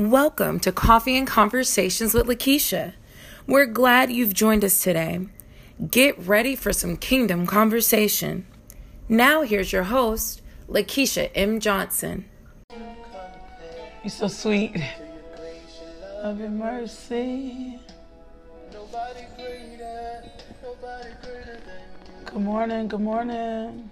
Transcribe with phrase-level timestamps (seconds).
[0.00, 2.94] Welcome to Coffee and Conversations with Lakeisha.
[3.46, 5.26] We're glad you've joined us today.
[5.90, 8.46] Get ready for some kingdom conversation.
[9.10, 10.40] Now, here's your host,
[10.70, 11.60] Lakeisha M.
[11.60, 12.24] Johnson.
[14.02, 14.74] You're so sweet.
[16.22, 17.78] Love and mercy.
[22.24, 23.90] Good morning, good morning.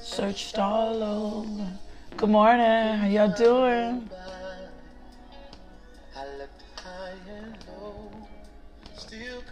[0.00, 1.68] Searched all over.
[2.16, 4.08] Good morning, how y'all doing?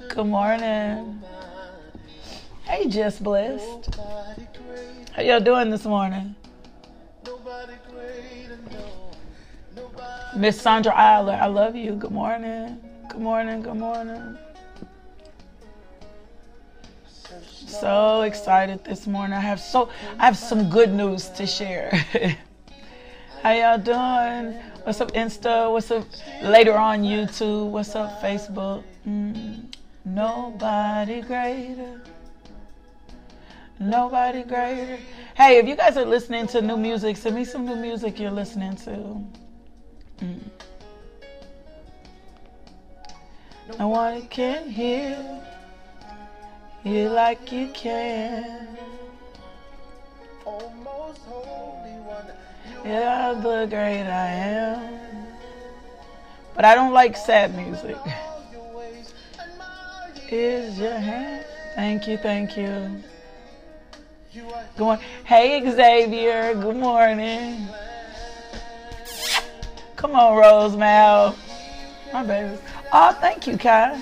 [0.08, 1.22] Good morning.
[2.64, 3.96] Hey, just blessed.
[5.12, 6.36] How y'all doing this morning?
[10.36, 11.92] Miss Sandra Eiler, I love you.
[11.92, 12.80] Good morning.
[13.08, 13.62] Good morning.
[13.62, 14.38] Good morning.
[17.66, 19.36] So excited this morning.
[19.36, 21.90] I have so I have some good news to share.
[23.42, 24.52] How y'all doing?
[24.84, 25.72] What's up Insta?
[25.72, 26.04] What's up
[26.42, 27.70] later on YouTube?
[27.70, 28.84] What's up Facebook?
[29.08, 29.64] Mm,
[30.04, 32.02] nobody greater.
[33.78, 34.98] Nobody greater.
[35.34, 38.30] Hey, if you guys are listening to new music, send me some new music you're
[38.30, 39.24] listening to.
[40.18, 40.40] Mm.
[43.78, 45.16] No one can hear
[46.84, 48.76] you like you can.
[52.84, 55.26] Yeah, the great I am.
[56.54, 57.96] But I don't like sad music.
[60.30, 61.44] Is your hand?
[61.74, 63.02] Thank you, thank you.
[64.78, 65.04] Morning.
[65.24, 66.54] Hey, Xavier.
[66.54, 67.66] Good morning.
[69.96, 71.36] Come on, Rosemel.
[72.12, 72.56] My baby.
[72.92, 74.00] Oh, thank you, Kai.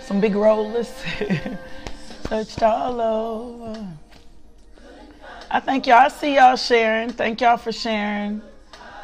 [0.00, 0.92] Some big rollers.
[2.28, 3.86] Searched all over.
[5.54, 5.98] I thank y'all.
[5.98, 7.10] I see y'all sharing.
[7.10, 8.40] Thank y'all for sharing.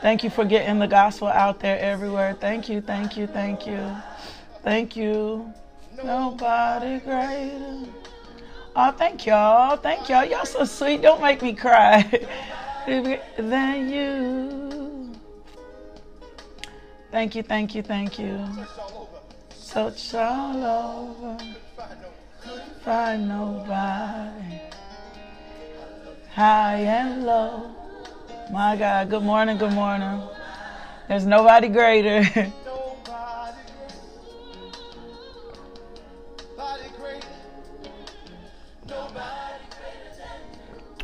[0.01, 2.33] Thank you for getting the gospel out there everywhere.
[2.41, 3.95] Thank you, thank you, thank you.
[4.63, 5.53] Thank you.
[6.03, 7.81] Nobody greater.
[8.75, 9.77] Oh, thank y'all.
[9.77, 10.25] Thank y'all.
[10.25, 11.03] Y'all so sweet.
[11.03, 12.03] Don't make me cry.
[12.87, 15.13] than you.
[17.11, 18.43] Thank you, thank you, thank you.
[19.55, 21.37] Search all over.
[22.83, 24.78] Find nobody.
[26.39, 27.69] High and low.
[28.53, 29.11] My God.
[29.11, 30.23] Good morning, good morning.
[31.09, 32.23] There's nobody greater.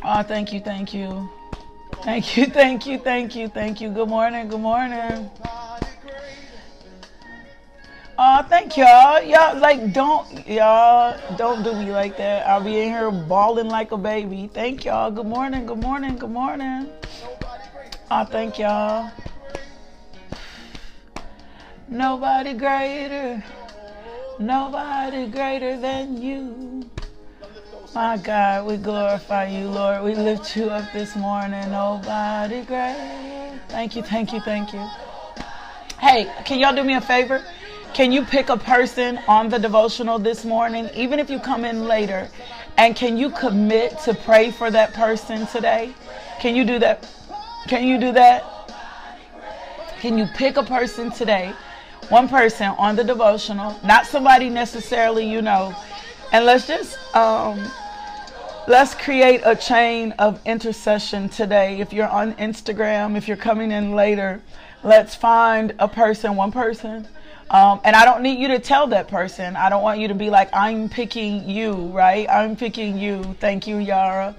[0.05, 1.29] Oh, thank you, thank you.
[2.05, 3.89] Thank you, thank you, thank you, thank you.
[3.89, 5.29] Good morning, good morning.
[8.17, 9.21] Oh, thank y'all.
[9.21, 12.47] Y'all like don't y'all don't do me like that.
[12.47, 14.49] I'll be in here bawling like a baby.
[14.53, 15.11] Thank y'all.
[15.11, 16.87] Good morning, good morning, good morning.
[18.09, 19.11] Oh, thank y'all.
[21.89, 23.43] Nobody greater.
[24.39, 26.89] Nobody greater than you.
[27.93, 30.03] My God, we glorify you, Lord.
[30.03, 31.69] We lift you up this morning.
[31.69, 33.59] Nobody great.
[33.67, 34.87] Thank you, thank you, thank you.
[35.99, 37.43] Hey, can y'all do me a favor?
[37.95, 41.85] Can you pick a person on the devotional this morning, even if you come in
[41.85, 42.27] later,
[42.77, 45.93] and can you commit to pray for that person today?
[46.41, 47.07] Can you do that?
[47.69, 48.43] Can you do that?
[50.01, 51.53] Can you pick a person today,
[52.09, 55.73] one person on the devotional, not somebody necessarily you know,
[56.33, 57.65] and let's just um,
[58.67, 61.79] Let's create a chain of intercession today.
[61.79, 64.41] If you're on Instagram, if you're coming in later,
[64.83, 67.07] let's find a person, one person.
[67.49, 69.55] Um, and I don't need you to tell that person.
[69.55, 72.27] I don't want you to be like, I'm picking you, right?
[72.29, 73.35] I'm picking you.
[73.39, 74.35] Thank you, Yara.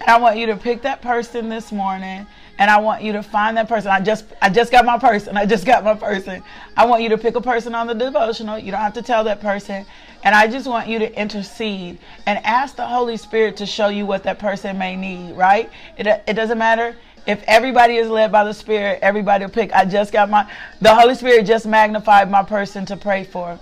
[0.00, 2.26] And I want you to pick that person this morning
[2.58, 3.90] and I want you to find that person.
[3.90, 5.36] I just I just got my person.
[5.36, 6.42] I just got my person.
[6.76, 8.58] I want you to pick a person on the devotional.
[8.58, 9.86] You don't have to tell that person.
[10.22, 14.04] And I just want you to intercede and ask the Holy Spirit to show you
[14.04, 15.70] what that person may need, right?
[15.96, 16.94] It, it doesn't matter
[17.26, 19.72] if everybody is led by the Spirit, everybody will pick.
[19.72, 20.50] I just got my,
[20.80, 23.58] the Holy Spirit just magnified my person to pray for.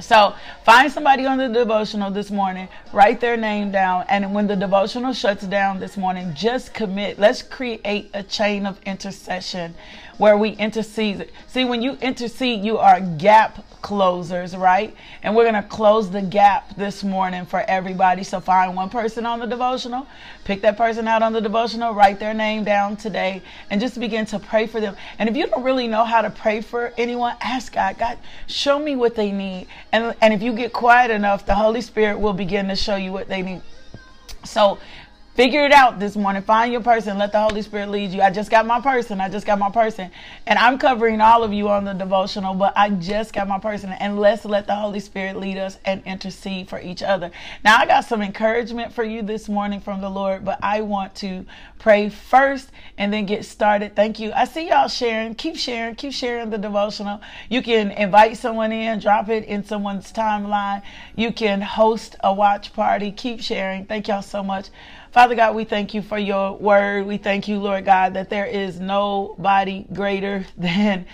[0.00, 4.54] So find somebody on the devotional this morning, write their name down, and when the
[4.54, 7.18] devotional shuts down this morning, just commit.
[7.18, 9.74] Let's create a chain of intercession
[10.18, 11.30] where we intercede.
[11.46, 14.94] See, when you intercede, you are gap closers, right?
[15.22, 18.24] And we're going to close the gap this morning for everybody.
[18.24, 20.06] So find one person on the devotional,
[20.44, 24.26] pick that person out on the devotional, write their name down today, and just begin
[24.26, 24.96] to pray for them.
[25.18, 28.78] And if you don't really know how to pray for anyone, ask God, God, show
[28.78, 29.68] me what they need.
[29.92, 33.12] And, and if you get quiet enough, the Holy Spirit will begin to show you
[33.12, 33.62] what they need.
[34.44, 34.78] So
[35.38, 36.42] Figure it out this morning.
[36.42, 37.16] Find your person.
[37.16, 38.20] Let the Holy Spirit lead you.
[38.20, 39.20] I just got my person.
[39.20, 40.10] I just got my person.
[40.48, 43.90] And I'm covering all of you on the devotional, but I just got my person.
[44.00, 47.30] And let's let the Holy Spirit lead us and intercede for each other.
[47.64, 51.14] Now, I got some encouragement for you this morning from the Lord, but I want
[51.16, 51.46] to
[51.78, 53.94] pray first and then get started.
[53.94, 54.32] Thank you.
[54.32, 55.34] I see y'all sharing.
[55.34, 55.94] Keep sharing.
[55.94, 57.20] Keep sharing the devotional.
[57.48, 60.82] You can invite someone in, drop it in someone's timeline.
[61.16, 63.12] You can host a watch party.
[63.12, 63.86] Keep sharing.
[63.86, 64.68] Thank y'all so much.
[65.12, 67.06] Father God, we thank you for your word.
[67.06, 71.06] We thank you, Lord God, that there is nobody greater than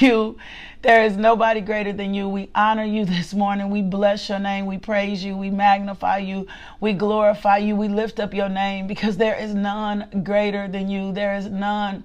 [0.00, 0.36] you.
[0.80, 2.28] There is nobody greater than you.
[2.28, 3.70] We honor you this morning.
[3.70, 4.64] We bless your name.
[4.66, 5.36] We praise you.
[5.36, 6.46] We magnify you.
[6.80, 7.74] We glorify you.
[7.74, 11.10] We lift up your name because there is none greater than you.
[11.12, 12.04] There is none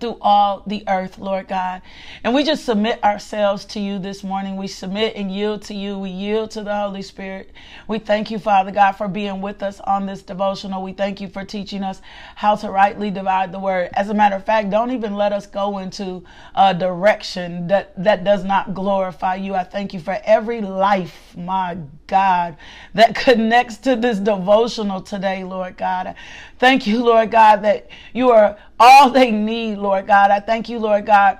[0.00, 1.82] through all the earth, Lord God.
[2.24, 4.56] And we just submit ourselves to you this morning.
[4.56, 5.98] We submit and yield to you.
[5.98, 7.50] We yield to the Holy Spirit.
[7.88, 10.82] We thank you, Father God, for being with us on this devotional.
[10.82, 12.00] We thank you for teaching us
[12.36, 13.90] how to rightly divide the word.
[13.94, 16.24] As a matter of fact, don't even let us go into
[16.54, 19.54] a direction that, that does not glorify you.
[19.54, 22.56] I thank you for every life, my God,
[22.94, 26.14] that connects to this devotional today, Lord God.
[26.58, 30.30] Thank you, Lord God, that you are all they need, Lord God.
[30.30, 31.38] I thank you, Lord God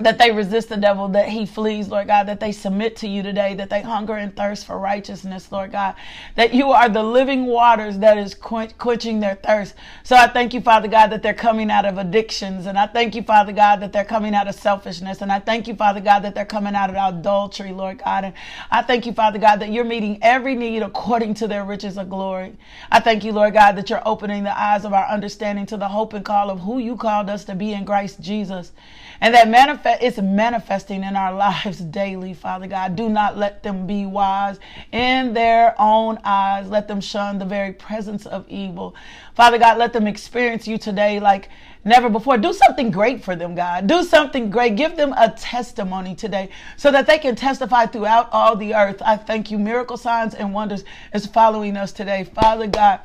[0.00, 3.22] that they resist the devil, that he flees, Lord God, that they submit to you
[3.22, 5.96] today, that they hunger and thirst for righteousness, Lord God,
[6.36, 9.74] that you are the living waters that is quenching their thirst.
[10.04, 12.66] So I thank you, Father God, that they're coming out of addictions.
[12.66, 15.20] And I thank you, Father God, that they're coming out of selfishness.
[15.20, 18.24] And I thank you, Father God, that they're coming out of adultery, Lord God.
[18.24, 18.34] And
[18.70, 22.08] I thank you, Father God, that you're meeting every need according to their riches of
[22.08, 22.54] glory.
[22.92, 25.88] I thank you, Lord God, that you're opening the eyes of our understanding to the
[25.88, 28.70] hope and call of who you called us to be in Christ Jesus.
[29.20, 31.32] And that manifest it's manifesting in our
[31.64, 32.96] lives daily, Father God.
[32.96, 34.58] Do not let them be wise
[34.92, 36.68] in their own eyes.
[36.68, 38.94] Let them shun the very presence of evil.
[39.34, 41.48] Father God, let them experience you today like
[41.84, 42.38] never before.
[42.38, 43.86] Do something great for them, God.
[43.86, 44.76] Do something great.
[44.76, 49.02] Give them a testimony today so that they can testify throughout all the earth.
[49.04, 49.58] I thank you.
[49.58, 52.24] Miracle signs and wonders is following us today.
[52.24, 53.00] Father God,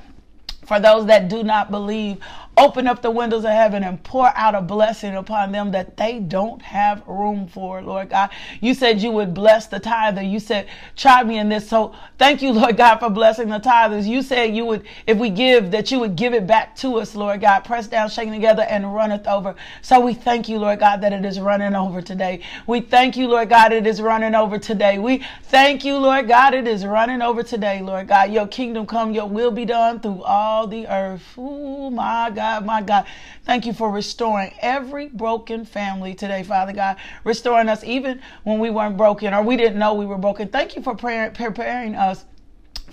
[0.66, 2.18] for those that do not believe,
[2.58, 6.20] open up the windows of heaven and pour out a blessing upon them that they
[6.20, 8.30] don't have room for, Lord God.
[8.62, 10.22] You said you would bless the tither.
[10.22, 11.68] You said, try me in this.
[11.68, 14.06] So thank you, Lord God, for blessing the tithers.
[14.08, 17.16] You said you would, if we give, that you would give it back to us,
[17.16, 19.56] Lord God, Press down, shaking together, and runneth over.
[19.82, 22.42] So we thank you, Lord God, that it is running over today.
[22.68, 25.00] We thank you, Lord God, it is running over today.
[25.00, 28.32] We thank you, Lord God, it is running over today, Lord God.
[28.32, 31.24] Your kingdom come, your will be done through all the earth.
[31.38, 32.43] Oh, my God.
[32.44, 33.06] God, my God.
[33.46, 36.98] Thank you for restoring every broken family today, Father God.
[37.24, 40.50] Restoring us even when we weren't broken or we didn't know we were broken.
[40.50, 42.26] Thank you for preparing us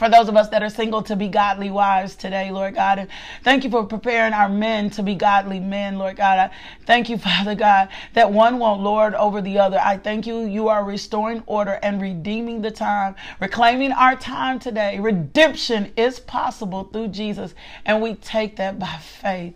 [0.01, 2.99] for those of us that are single to be godly wives today, Lord God.
[2.99, 3.09] And
[3.45, 6.39] thank you for preparing our men to be godly men, Lord God.
[6.39, 6.51] I
[6.87, 9.79] thank you, Father God, that one won't lord over the other.
[9.79, 14.99] I thank you, you are restoring order and redeeming the time, reclaiming our time today.
[14.99, 17.55] Redemption is possible through Jesus,
[17.85, 19.55] and we take that by faith.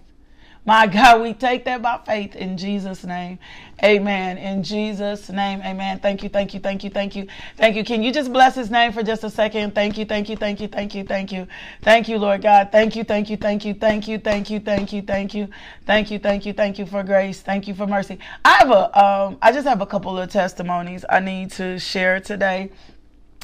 [0.67, 3.39] My God, we take that by faith in Jesus' name.
[3.83, 4.39] Amen.
[4.39, 5.99] In Jesus' name, amen.
[5.99, 7.27] Thank you, thank you, thank you, thank you,
[7.59, 7.85] thank you.
[7.85, 9.75] Can you just bless his name for just a second?
[9.75, 11.47] Thank you, thank you, thank you, thank you, thank you.
[11.83, 12.71] Thank you, Lord God.
[12.73, 15.49] Thank you, thank you, thank you, thank you, thank you, thank you, thank you,
[15.85, 17.43] thank you, thank you, thank you for grace.
[17.43, 18.19] Thank you for mercy.
[18.43, 22.21] I have a, um, I just have a couple of testimonies I need to share
[22.21, 22.71] today.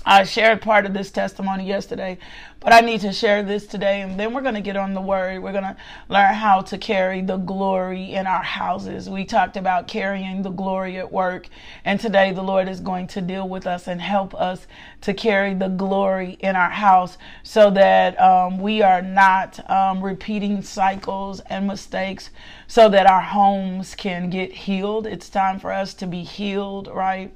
[0.04, 2.18] I shared part of this testimony yesterday,
[2.58, 4.00] but I need to share this today.
[4.00, 5.42] And then we're going to get on the word.
[5.42, 5.76] We're going to
[6.08, 9.10] learn how to carry the glory in our houses.
[9.10, 11.48] We talked about carrying the glory at work.
[11.84, 14.66] And today the Lord is going to deal with us and help us
[15.02, 20.62] to carry the glory in our house so that um, we are not um, repeating
[20.62, 22.30] cycles and mistakes
[22.66, 25.06] so that our homes can get healed.
[25.06, 27.32] It's time for us to be healed, right?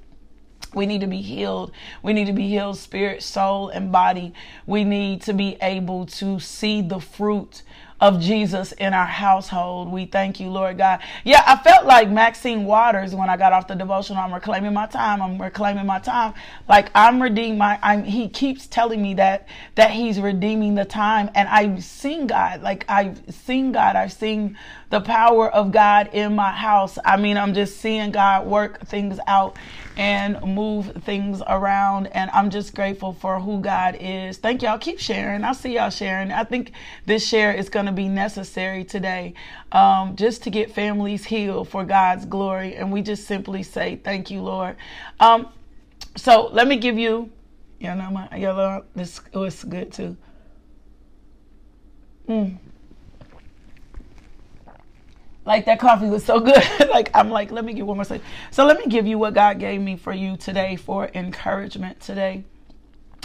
[0.75, 1.73] We need to be healed.
[2.03, 4.33] We need to be healed spirit, soul, and body.
[4.67, 7.63] We need to be able to see the fruit
[8.01, 9.91] of Jesus in our household.
[9.91, 11.01] We thank you, Lord God.
[11.25, 14.21] Yeah, I felt like Maxine Waters when I got off the devotional.
[14.21, 15.23] I'm reclaiming my time.
[15.23, 16.35] I'm reclaiming my time.
[16.69, 17.79] Like I'm redeeming my.
[17.83, 18.05] I'm.
[18.05, 22.63] He keeps telling me that that He's redeeming the time, and I've seen God.
[22.63, 23.97] Like I've seen God.
[23.97, 24.59] I've seen
[24.91, 26.99] the power of God in my house.
[27.05, 29.57] I mean, I'm just seeing God work things out
[29.97, 32.09] and move things around.
[32.09, 34.39] And I'm just grateful for who God is.
[34.39, 34.79] Thank y'all.
[34.79, 35.45] Keep sharing.
[35.45, 36.33] I see y'all sharing.
[36.33, 36.73] I think
[37.07, 39.35] this share is going to be necessary today
[39.73, 42.75] um, just to get families healed for God's glory.
[42.75, 44.77] And we just simply say, Thank you, Lord.
[45.21, 45.49] Um,
[46.17, 47.31] so let me give you,
[47.81, 50.17] you know, my yellow, this was good too.
[52.29, 52.59] Mm.
[55.45, 56.63] Like that coffee was so good.
[56.91, 58.25] like I'm like, let me get one more second.
[58.51, 62.45] So let me give you what God gave me for you today for encouragement today.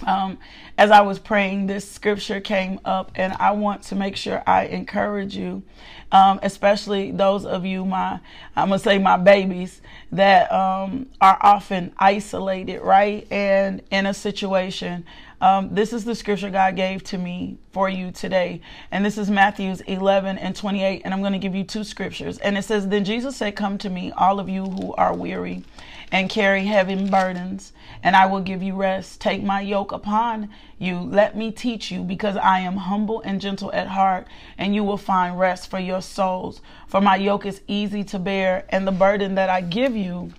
[0.05, 0.38] Um,
[0.77, 4.65] as I was praying, this scripture came up, and I want to make sure I
[4.65, 5.63] encourage you,
[6.11, 8.19] um, especially those of you, my
[8.55, 15.05] I'm gonna say my babies that um, are often isolated, right, and in a situation
[15.41, 18.62] um, this is the scripture God gave to me for you today.
[18.91, 21.01] And this is Matthew's 11 and 28.
[21.05, 22.38] And I'm going to give you two scriptures.
[22.39, 25.63] And it says, Then Jesus said, Come to me, all of you who are weary
[26.12, 29.22] and carry heavy burdens, and I will give you rest.
[29.22, 31.00] Take my yoke upon you.
[31.00, 34.27] Let me teach you, because I am humble and gentle at heart,
[34.58, 36.62] and you will find rest for your souls.
[36.88, 40.34] For my yoke is easy to bear, and the burden that I give you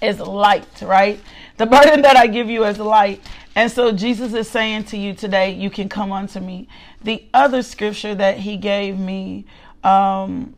[0.00, 1.20] is light, right?
[1.56, 3.20] The burden that I give you is light.
[3.54, 6.68] And so Jesus is saying to you today, you can come unto me.
[7.02, 9.46] The other scripture that he gave me
[9.82, 10.54] um,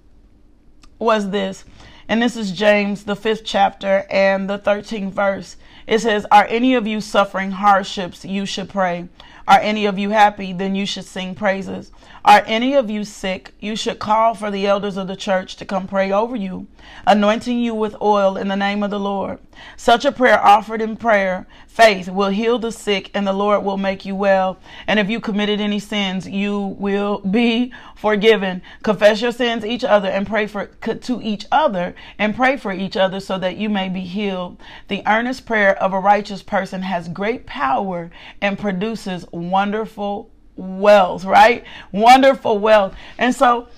[0.98, 1.64] was this,
[2.10, 5.56] and this is James, the fifth chapter and the 13th verse.
[5.86, 8.24] It says, Are any of you suffering hardships?
[8.24, 9.08] You should pray.
[9.46, 10.52] Are any of you happy?
[10.52, 11.92] Then you should sing praises.
[12.22, 13.54] Are any of you sick?
[13.60, 16.66] You should call for the elders of the church to come pray over you,
[17.06, 19.38] anointing you with oil in the name of the Lord.
[19.76, 23.78] Such a prayer offered in prayer, faith, will heal the sick, and the Lord will
[23.78, 24.58] make you well.
[24.86, 28.60] And if you committed any sins, you will be forgiven.
[28.82, 32.98] Confess your sins each other and pray for to each other and pray for each
[32.98, 34.60] other so that you may be healed.
[34.88, 38.10] The earnest prayer of a righteous person has great power
[38.42, 41.64] and produces wonderful wealth, right?
[41.92, 42.94] Wonderful wealth.
[43.18, 43.68] And so,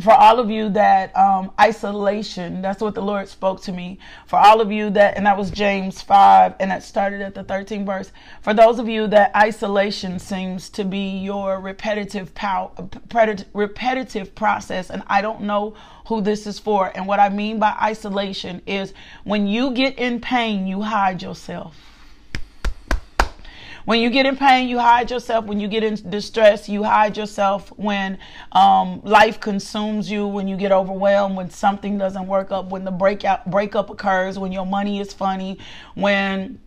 [0.00, 3.98] for all of you that um, isolation, that's what the Lord spoke to me.
[4.26, 7.42] For all of you that, and that was James 5, and that started at the
[7.42, 8.12] 13th verse.
[8.42, 12.70] For those of you that isolation seems to be your repetitive power,
[13.54, 15.74] repetitive process, and I don't know
[16.08, 16.92] who this is for.
[16.94, 18.92] And what I mean by isolation is
[19.24, 21.85] when you get in pain, you hide yourself.
[23.86, 25.44] When you get in pain, you hide yourself.
[25.44, 27.72] When you get in distress, you hide yourself.
[27.76, 28.18] When
[28.50, 32.90] um, life consumes you, when you get overwhelmed, when something doesn't work up, when the
[32.90, 35.60] breakout breakup occurs, when your money is funny,
[35.94, 36.58] when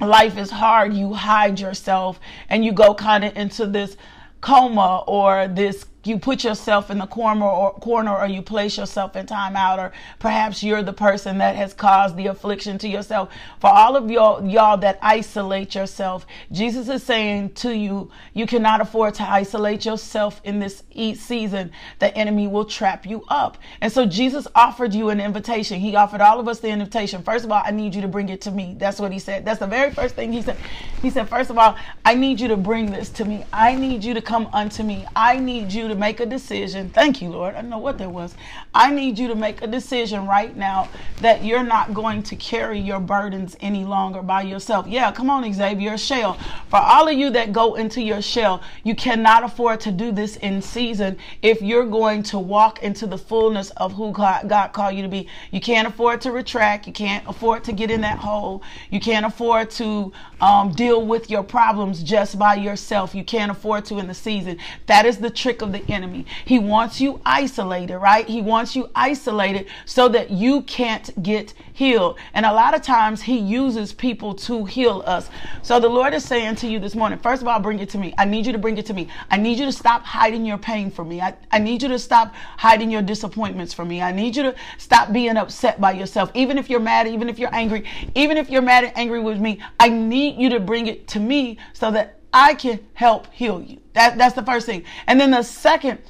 [0.00, 2.18] life is hard, you hide yourself
[2.48, 3.98] and you go kind of into this
[4.40, 9.16] coma or this you put yourself in the corner or corner or you place yourself
[9.16, 13.30] in timeout or perhaps you're the person that has caused the affliction to yourself.
[13.60, 18.80] For all of y'all y'all that isolate yourself jesus is saying to you you cannot
[18.80, 20.82] afford to isolate yourself in this
[21.14, 21.72] season.
[21.98, 23.58] The enemy will trap you up.
[23.80, 25.80] And so jesus offered you an invitation.
[25.80, 27.22] He offered all of us the invitation.
[27.22, 28.76] First of all i need you to bring it to me.
[28.78, 29.44] That's what he said.
[29.44, 30.56] That's the very first thing he said.
[31.00, 33.44] He said first of all i need you to bring this to me.
[33.52, 35.06] I need you to come unto me.
[35.16, 36.90] I need you to to make a decision.
[36.90, 37.54] Thank you, Lord.
[37.54, 38.34] I know what that was.
[38.74, 40.88] I need you to make a decision right now
[41.20, 44.86] that you're not going to carry your burdens any longer by yourself.
[44.88, 46.38] Yeah, come on, Xavier, shell.
[46.68, 50.36] For all of you that go into your shell, you cannot afford to do this
[50.36, 54.96] in season if you're going to walk into the fullness of who God, God called
[54.96, 55.28] you to be.
[55.52, 56.86] You can't afford to retract.
[56.86, 58.62] You can't afford to get in that hole.
[58.90, 63.14] You can't afford to um, deal with your problems just by yourself.
[63.14, 64.58] You can't afford to in the season.
[64.86, 66.26] That is the trick of the enemy.
[66.44, 68.26] He wants you isolated, right?
[68.26, 72.18] He wants you isolated so that you can't get healed.
[72.32, 75.28] And a lot of times he uses people to heal us.
[75.62, 77.98] So the Lord is saying to you this morning, first of all, bring it to
[77.98, 78.14] me.
[78.16, 79.08] I need you to bring it to me.
[79.30, 81.20] I need you to stop hiding your pain from me.
[81.20, 84.00] I, I need you to stop hiding your disappointments from me.
[84.00, 86.30] I need you to stop being upset by yourself.
[86.34, 89.40] Even if you're mad, even if you're angry, even if you're mad and angry with
[89.40, 93.60] me, I need you to bring it to me so that I can help heal
[93.60, 93.83] you.
[93.94, 94.84] That, that's the first thing.
[95.06, 96.00] And then the second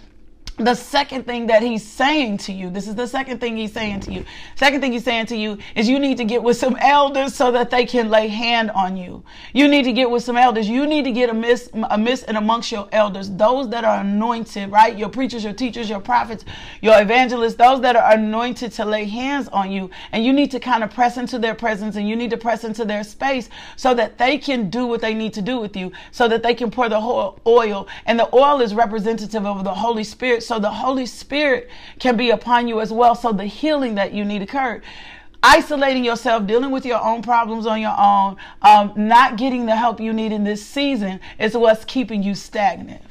[0.56, 3.98] the second thing that he's saying to you, this is the second thing he's saying
[4.00, 4.24] to you.
[4.54, 7.50] Second thing he's saying to you is you need to get with some elders so
[7.50, 9.24] that they can lay hand on you.
[9.52, 10.68] You need to get with some elders.
[10.68, 14.00] You need to get a miss, a miss and amongst your elders, those that are
[14.00, 14.96] anointed, right?
[14.96, 16.44] Your preachers, your teachers, your prophets,
[16.80, 19.90] your evangelists, those that are anointed to lay hands on you.
[20.12, 22.62] And you need to kind of press into their presence and you need to press
[22.62, 25.90] into their space so that they can do what they need to do with you,
[26.12, 27.88] so that they can pour the whole oil.
[28.06, 32.30] And the oil is representative of the Holy Spirit so the Holy Spirit can be
[32.30, 33.14] upon you as well.
[33.14, 34.82] So the healing that you need occurred
[35.44, 40.00] isolating yourself, dealing with your own problems on your own, um, not getting the help
[40.00, 43.02] you need in this season is what's keeping you stagnant.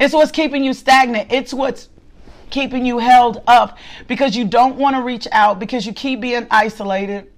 [0.00, 1.32] It's what's keeping you stagnant.
[1.32, 1.88] It's what's
[2.50, 6.48] keeping you held up because you don't want to reach out, because you keep being
[6.50, 7.30] isolated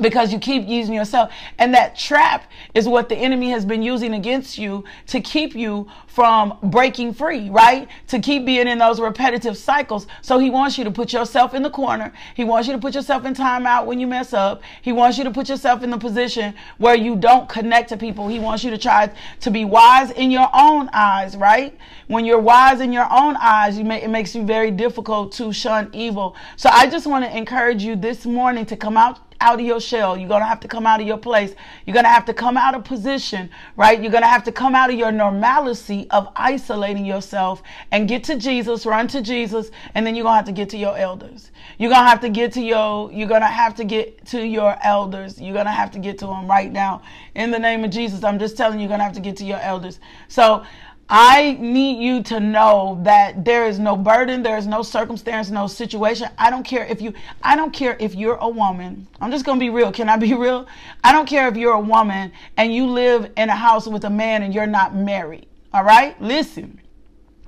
[0.00, 1.32] because you keep using yourself.
[1.58, 5.88] And that trap is what the enemy has been using against you to keep you
[6.06, 7.88] from breaking free, right?
[8.08, 10.06] To keep being in those repetitive cycles.
[10.22, 12.12] So he wants you to put yourself in the corner.
[12.34, 14.62] He wants you to put yourself in timeout when you mess up.
[14.82, 18.28] He wants you to put yourself in the position where you don't connect to people.
[18.28, 21.76] He wants you to try to be wise in your own eyes, right?
[22.08, 25.90] When you're wise in your own eyes, may, it makes you very difficult to shun
[25.92, 26.36] evil.
[26.56, 29.80] So I just want to encourage you this morning to come out out of your
[29.80, 30.16] shell.
[30.16, 31.54] You're going to have to come out of your place.
[31.86, 34.00] You're going to have to come out of position, right?
[34.00, 38.24] You're going to have to come out of your normalcy of isolating yourself and get
[38.24, 40.96] to Jesus, run to Jesus, and then you're going to have to get to your
[40.96, 41.50] elders.
[41.78, 44.44] You're going to have to get to your, you're going to have to get to
[44.44, 45.40] your elders.
[45.40, 47.02] You're going to have to get to them right now.
[47.34, 49.36] In the name of Jesus, I'm just telling you, you're going to have to get
[49.36, 50.00] to your elders.
[50.28, 50.64] So,
[51.10, 55.66] I need you to know that there is no burden, there is no circumstance, no
[55.66, 56.28] situation.
[56.36, 59.06] I don't care if you I don't care if you're a woman.
[59.20, 59.90] I'm just going to be real.
[59.90, 60.66] Can I be real?
[61.02, 64.10] I don't care if you're a woman and you live in a house with a
[64.10, 65.46] man and you're not married.
[65.72, 66.20] All right?
[66.20, 66.78] Listen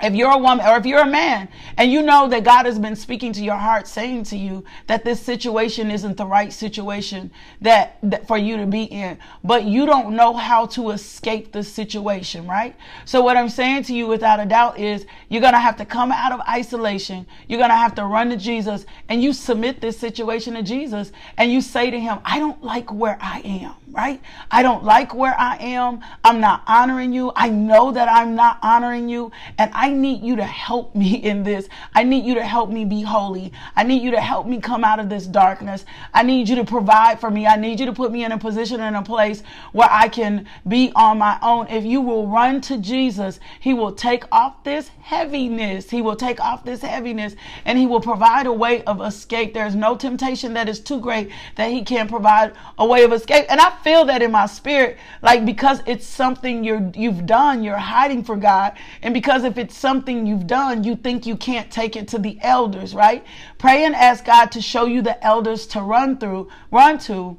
[0.03, 2.79] if you're a woman or if you're a man and you know that God has
[2.79, 7.31] been speaking to your heart saying to you that this situation isn't the right situation
[7.61, 11.63] that, that, for you to be in but you don't know how to escape the
[11.63, 15.61] situation right so what I'm saying to you without a doubt is you're going to
[15.61, 19.23] have to come out of isolation you're going to have to run to Jesus and
[19.23, 23.19] you submit this situation to Jesus and you say to him I don't like where
[23.21, 24.21] I am right?
[24.51, 26.01] I don't like where I am.
[26.25, 27.33] I'm not honoring you.
[27.35, 29.33] I know that I'm not honoring you.
[29.59, 31.69] And I need you to help me in this.
[31.95, 33.53] I need you to help me be holy.
[33.77, 35.85] I need you to help me come out of this darkness.
[36.15, 37.47] I need you to provide for me.
[37.47, 39.43] I need you to put me in a position in a place
[39.73, 41.67] where I can be on my own.
[41.69, 45.91] If you will run to Jesus, He will take off this heaviness.
[45.91, 49.55] He will take off this heaviness and He will provide a way of escape.
[49.55, 53.47] There's no temptation that is too great that He can't provide a way of escape.
[53.49, 57.77] And I feel that in my spirit, like because it's something you're you've done, you're
[57.77, 61.97] hiding for God, and because if it's something you've done, you think you can't take
[61.97, 63.25] it to the elders, right?
[63.59, 67.39] Pray and ask God to show you the elders to run through, run to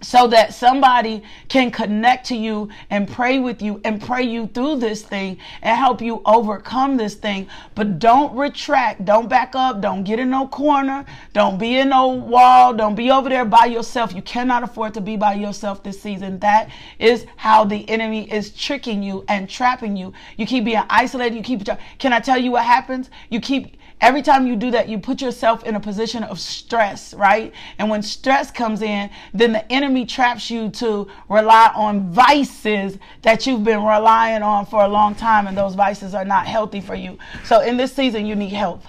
[0.00, 4.76] so that somebody can connect to you and pray with you and pray you through
[4.76, 7.48] this thing and help you overcome this thing.
[7.74, 12.08] But don't retract, don't back up, don't get in no corner, don't be in no
[12.08, 14.14] wall, don't be over there by yourself.
[14.14, 16.38] You cannot afford to be by yourself this season.
[16.40, 20.12] That is how the enemy is tricking you and trapping you.
[20.36, 21.66] You keep being isolated, you keep
[21.98, 23.10] Can I tell you what happens?
[23.28, 27.12] You keep Every time you do that, you put yourself in a position of stress,
[27.14, 27.52] right?
[27.78, 33.46] And when stress comes in, then the enemy traps you to rely on vices that
[33.46, 36.94] you've been relying on for a long time, and those vices are not healthy for
[36.94, 37.18] you.
[37.44, 38.82] So in this season, you need help.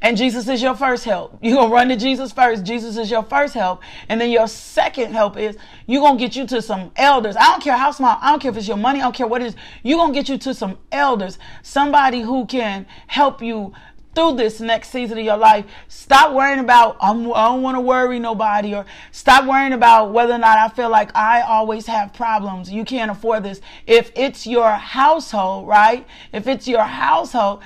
[0.00, 1.38] And Jesus is your first help.
[1.42, 2.62] You're going to run to Jesus first.
[2.64, 3.82] Jesus is your first help.
[4.08, 7.34] And then your second help is you're going to get you to some elders.
[7.36, 8.16] I don't care how small.
[8.20, 9.00] I don't care if it's your money.
[9.00, 9.56] I don't care what it is.
[9.82, 11.38] You're going to get you to some elders.
[11.62, 13.72] Somebody who can help you
[14.18, 15.64] through this next season of your life.
[15.86, 20.32] Stop worrying about, I'm, I don't want to worry nobody, or stop worrying about whether
[20.32, 22.68] or not I feel like I always have problems.
[22.68, 23.60] You can't afford this.
[23.86, 26.04] If it's your household, right?
[26.32, 27.62] If it's your household,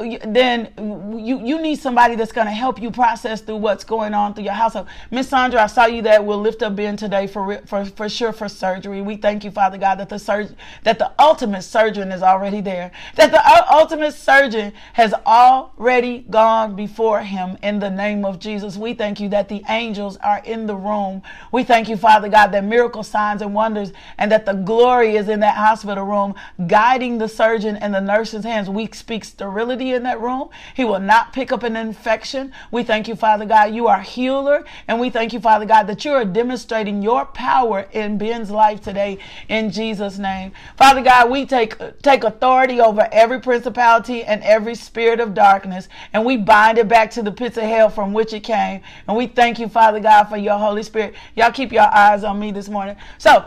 [0.00, 0.72] then
[1.18, 4.44] you you need somebody that's going to help you process through what's going on through
[4.44, 4.88] your household.
[5.10, 8.32] Miss Sandra, I saw you that will lift up Ben today for for for sure
[8.32, 9.02] for surgery.
[9.02, 12.92] We thank you, Father God, that the surgeon that the ultimate surgeon is already there.
[13.16, 18.76] That the ultimate surgeon has already gone before him in the name of Jesus.
[18.76, 21.22] We thank you that the angels are in the room.
[21.52, 25.28] We thank you, Father God, that miracle signs and wonders and that the glory is
[25.28, 26.34] in that hospital room
[26.66, 28.70] guiding the surgeon and the nurse's hands.
[28.70, 30.48] We speak sterility in that room.
[30.74, 32.52] He will not pick up an infection.
[32.70, 34.64] We thank you, Father God, you are healer.
[34.88, 38.80] And we thank you, Father God, that you are demonstrating your power in Ben's life
[38.80, 40.52] today in Jesus' name.
[40.76, 46.24] Father God, we take, take authority over every principality and every spirit of darkness, and
[46.24, 48.80] we bind it back to the pits of hell from which it came.
[49.06, 51.14] And we thank you, Father God, for your Holy Spirit.
[51.34, 52.96] Y'all keep your eyes on me this morning.
[53.18, 53.44] So,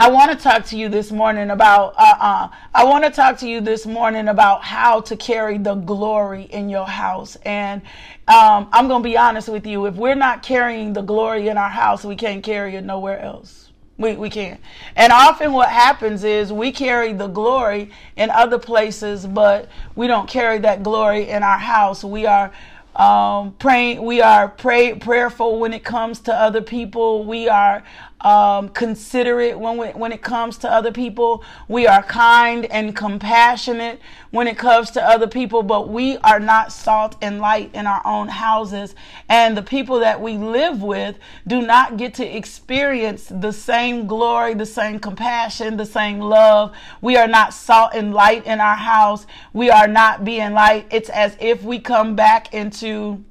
[0.00, 3.36] I want to talk to you this morning about, uh, uh, I want to talk
[3.40, 7.36] to you this morning about how to carry the glory in your house.
[7.44, 7.82] And
[8.26, 9.84] um, I'm going to be honest with you.
[9.84, 13.72] If we're not carrying the glory in our house, we can't carry it nowhere else.
[13.98, 14.58] We, we can't.
[14.96, 20.26] And often what happens is we carry the glory in other places, but we don't
[20.26, 22.02] carry that glory in our house.
[22.02, 22.50] We are
[22.96, 27.84] um, praying we are pray prayerful when it comes to other people we are
[28.20, 31.44] um, considerate when we, when it comes to other people.
[31.68, 36.72] We are kind and compassionate when it comes to other people, but we are not
[36.72, 38.94] salt and light in our own houses.
[39.28, 44.54] And the people that we live with do not get to experience the same glory,
[44.54, 46.74] the same compassion, the same love.
[47.00, 49.26] We are not salt and light in our house.
[49.52, 50.86] We are not being light.
[50.90, 53.24] It's as if we come back into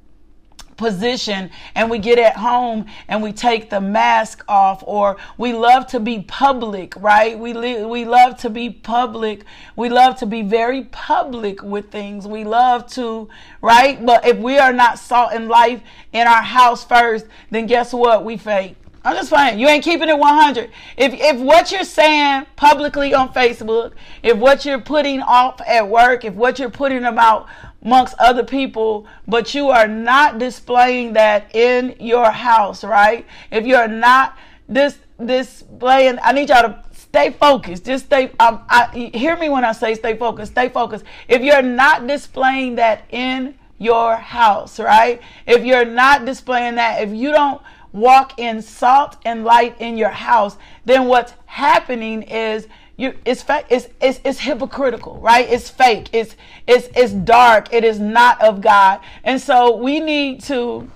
[0.79, 5.85] position and we get at home and we take the mask off or we love
[5.87, 7.37] to be public right?
[7.37, 9.43] We li- we love to be public.
[9.75, 12.25] We love to be very public with things.
[12.25, 13.29] We love to
[13.61, 14.03] right?
[14.03, 15.81] But if we are not salt and life
[16.13, 18.23] in our house first then guess what?
[18.23, 18.77] We fake.
[19.03, 20.71] I'm just saying, you ain't keeping it 100.
[20.97, 26.25] If if what you're saying publicly on Facebook, if what you're putting off at work,
[26.25, 27.47] if what you're putting about
[27.83, 33.25] amongst other people, but you are not displaying that in your house, right?
[33.51, 34.37] If you're not
[34.67, 37.85] this displaying, I need y'all to stay focused.
[37.85, 38.31] Just stay.
[38.39, 40.51] Um, I, hear me when I say stay focused.
[40.51, 41.05] Stay focused.
[41.27, 45.21] If you're not displaying that in your house, right?
[45.47, 47.61] If you're not displaying that, if you don't
[47.91, 52.67] walk in salt and light in your house, then what's happening is
[52.99, 55.49] you it's fa- it's, it's it's hypocritical right?
[55.49, 56.09] It's fake.
[56.11, 56.35] It's
[56.67, 57.73] it's it's dark.
[57.73, 58.99] It is not of god.
[59.23, 60.89] And so we need to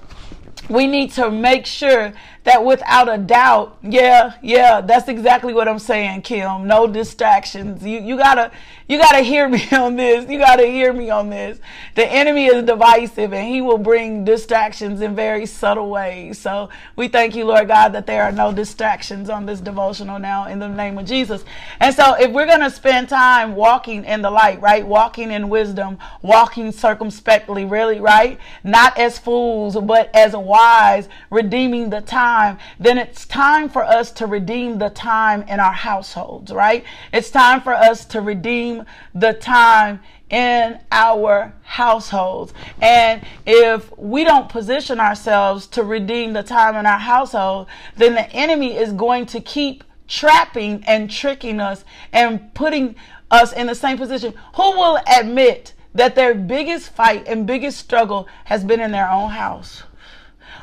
[0.70, 5.80] we need to make sure that without a doubt, yeah, yeah, that's exactly what I'm
[5.80, 6.68] saying, Kim.
[6.68, 7.84] No distractions.
[7.84, 8.52] You you gotta
[8.88, 10.30] you gotta hear me on this.
[10.30, 11.60] You gotta hear me on this.
[11.96, 16.38] The enemy is divisive and he will bring distractions in very subtle ways.
[16.38, 20.48] So we thank you, Lord God, that there are no distractions on this devotional now
[20.48, 21.46] in the name of Jesus.
[21.80, 24.86] And so if we're gonna spend time walking in the light, right?
[24.86, 28.38] Walking in wisdom, walking circumspectly, really, right?
[28.66, 34.12] Not as fools, but as wise, redeeming the time time, then it's time for us
[34.12, 36.84] to redeem the time in our households, right?
[37.12, 42.54] It's time for us to redeem the time in our households.
[42.82, 48.28] And if we don't position ourselves to redeem the time in our household, then the
[48.32, 52.96] enemy is going to keep trapping and tricking us and putting
[53.30, 54.34] us in the same position.
[54.56, 59.30] Who will admit that their biggest fight and biggest struggle has been in their own
[59.30, 59.84] house?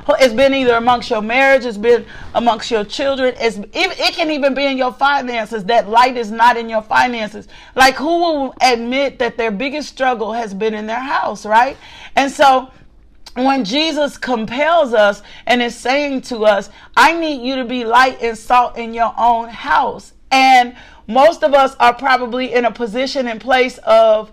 [0.08, 3.34] It's been either amongst your marriage, it's been amongst your children.
[3.38, 5.64] It's it can even be in your finances.
[5.64, 7.48] That light is not in your finances.
[7.74, 11.76] Like who will admit that their biggest struggle has been in their house, right?
[12.16, 12.70] And so
[13.34, 18.20] when Jesus compels us and is saying to us, I need you to be light
[18.20, 20.12] and salt in your own house.
[20.30, 24.30] And most of us are probably in a position and place of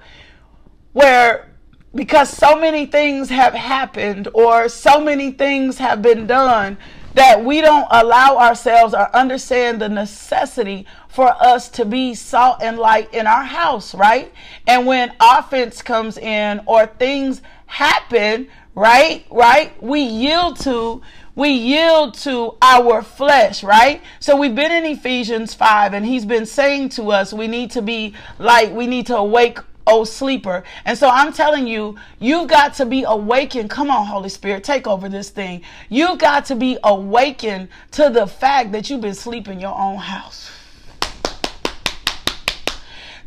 [0.94, 1.52] where
[1.96, 6.78] because so many things have happened or so many things have been done
[7.14, 12.78] that we don't allow ourselves or understand the necessity for us to be salt and
[12.78, 14.32] light in our house, right?
[14.68, 19.26] And when offense comes in or things happen, right?
[19.32, 19.82] Right?
[19.82, 21.02] We yield to
[21.34, 24.02] we yield to our flesh, right?
[24.20, 27.82] So we've been in Ephesians 5 and he's been saying to us we need to
[27.84, 30.64] be like we need to awake oh sleeper.
[30.86, 33.70] And so I'm telling you, you've got to be awakened.
[33.70, 35.64] Come on, Holy Spirit, take over this thing.
[35.90, 40.52] You've got to be awakened to the fact that you've been sleeping your own house.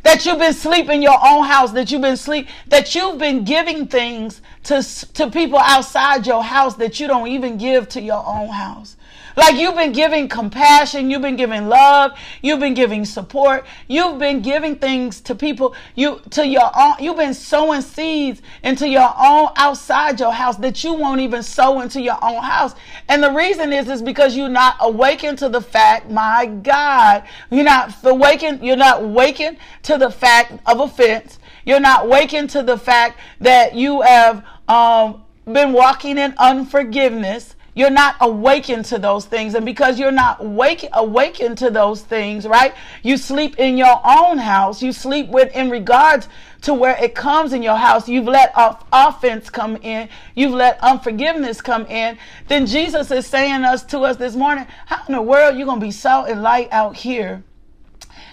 [0.03, 3.87] That you've been sleeping your own house, that you've been sleep, that you've been giving
[3.87, 4.81] things to,
[5.13, 8.95] to people outside your house that you don't even give to your own house.
[9.35, 14.41] Like you've been giving compassion, you've been giving love, you've been giving support, you've been
[14.41, 19.49] giving things to people, you to your own you've been sowing seeds into your own
[19.55, 22.75] outside your house that you won't even sow into your own house.
[23.07, 27.63] And the reason is is because you're not awakened to the fact, my God, you're
[27.63, 31.39] not awakened, you're not awakened to the fact of offense.
[31.65, 37.55] You're not awakened to the fact that you have um, been walking in unforgiveness.
[37.73, 39.55] You're not awakened to those things.
[39.55, 42.73] And because you're not wake, awakened to those things, right?
[43.01, 44.81] You sleep in your own house.
[44.81, 46.27] You sleep with in regards
[46.63, 48.09] to where it comes in your house.
[48.09, 50.09] You've let off offense come in.
[50.35, 52.17] You've let unforgiveness come in.
[52.49, 55.79] Then Jesus is saying us to us this morning, how in the world you going
[55.79, 57.41] to be salt and light out here,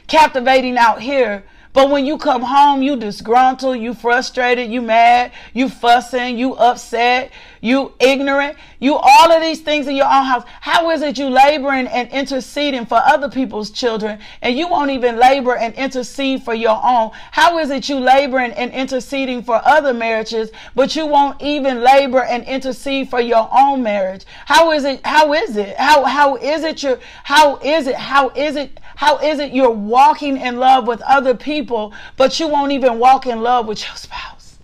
[0.08, 1.44] captivating out here,
[1.78, 7.30] But when you come home, you disgruntled, you frustrated, you mad, you fussing, you upset,
[7.60, 10.42] you ignorant, you all of these things in your own house.
[10.60, 15.18] How is it you laboring and interceding for other people's children and you won't even
[15.18, 17.12] labor and intercede for your own?
[17.30, 22.24] How is it you laboring and interceding for other marriages, but you won't even labor
[22.24, 24.24] and intercede for your own marriage?
[24.46, 25.06] How is it?
[25.06, 25.76] How is it?
[25.76, 27.94] How how is it your how is it?
[27.94, 28.80] How is it?
[28.98, 33.28] How is it you're walking in love with other people, but you won't even walk
[33.28, 34.58] in love with your spouse?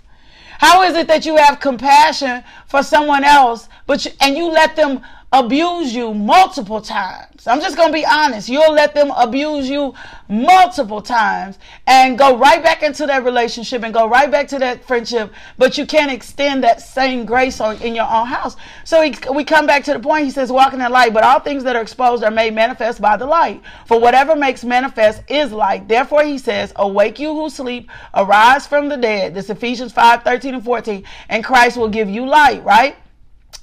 [0.59, 4.75] How is it that you have compassion for someone else, but you, and you let
[4.75, 5.03] them
[5.35, 7.47] abuse you multiple times.
[7.49, 8.49] I'm just going to be honest.
[8.49, 9.93] You'll let them abuse you
[10.29, 14.85] multiple times and go right back into that relationship and go right back to that
[14.85, 18.55] friendship, but you can't extend that same grace on, in your own house.
[18.85, 20.25] So he, we come back to the point.
[20.25, 23.17] He says, walking in light, but all things that are exposed are made manifest by
[23.17, 23.61] the light.
[23.87, 25.89] For whatever makes manifest is light.
[25.89, 29.35] Therefore, he says, awake you who sleep, arise from the dead.
[29.35, 31.03] This Ephesians 5, 13 and 14.
[31.29, 32.97] And Christ will give you light, right?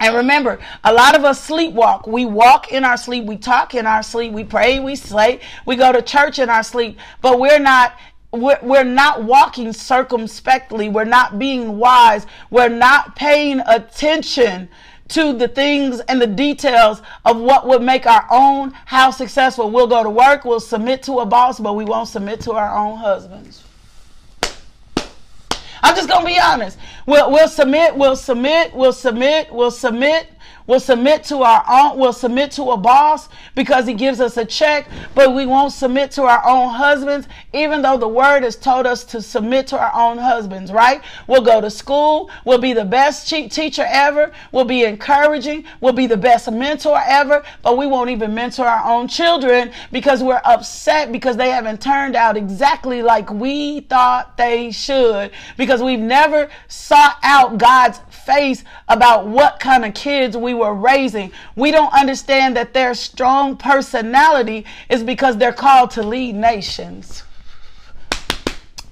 [0.02, 2.08] And remember, a lot of us sleepwalk.
[2.08, 5.76] We walk in our sleep, we talk in our sleep, we pray, we slay, we
[5.76, 7.94] go to church in our sleep, but we're not
[8.32, 10.88] we're, we're not walking circumspectly.
[10.88, 12.26] We're not being wise.
[12.50, 14.70] We're not paying attention
[15.10, 19.70] to the things and the details of what would make our own house successful.
[19.70, 22.74] We'll go to work, we'll submit to a boss, but we won't submit to our
[22.74, 23.66] own husbands.
[25.84, 26.78] I'm just gonna be honest.
[27.06, 30.28] We'll, we'll submit, we'll submit, we'll submit, we'll submit,
[30.68, 34.46] We'll submit to our own, we'll submit to a boss because he gives us a
[34.46, 38.86] check, but we won't submit to our own husbands, even though the word has told
[38.86, 41.02] us to submit to our own husbands, right?
[41.28, 46.08] We'll go to school, we'll be the best teacher ever, we'll be encouraging, we'll be
[46.08, 51.12] the best mentor ever, but we won't even mentor our own children because we're upset
[51.12, 57.18] because they haven't turned out exactly like we thought they should because we've never sought
[57.24, 58.00] out God's
[58.32, 61.32] face about what kind of kids we were raising.
[61.56, 67.24] We don't understand that their strong personality is because they're called to lead nations.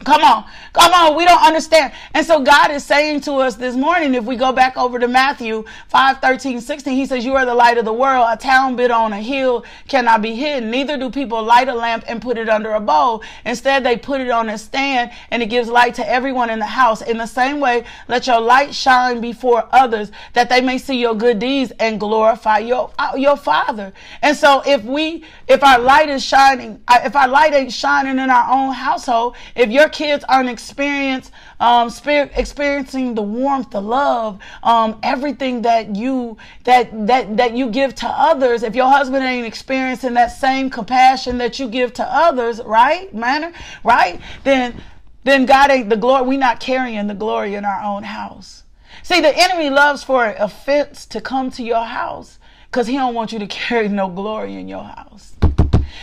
[0.05, 0.45] Come on.
[0.71, 1.15] Come on.
[1.17, 1.91] We don't understand.
[2.13, 5.07] And so God is saying to us this morning, if we go back over to
[5.07, 8.25] Matthew 5, 13, 16, he says, you are the light of the world.
[8.29, 10.71] A town built on a hill cannot be hidden.
[10.71, 13.23] Neither do people light a lamp and put it under a bowl.
[13.45, 16.65] Instead, they put it on a stand and it gives light to everyone in the
[16.65, 17.01] house.
[17.01, 21.13] In the same way, let your light shine before others that they may see your
[21.13, 23.91] good deeds and glorify your, uh, your father.
[24.21, 28.17] And so if we, if our light is shining, uh, if our light ain't shining
[28.17, 31.91] in our own household, if your kids aren't experience, um,
[32.35, 38.07] experiencing the warmth, the love, um, everything that you that that that you give to
[38.07, 38.63] others.
[38.63, 43.51] If your husband ain't experiencing that same compassion that you give to others, right, manner,
[43.83, 44.81] right, then
[45.23, 46.27] then God ain't the glory.
[46.27, 48.63] We not carrying the glory in our own house.
[49.03, 53.31] See, the enemy loves for offense to come to your house because he don't want
[53.31, 55.33] you to carry no glory in your house.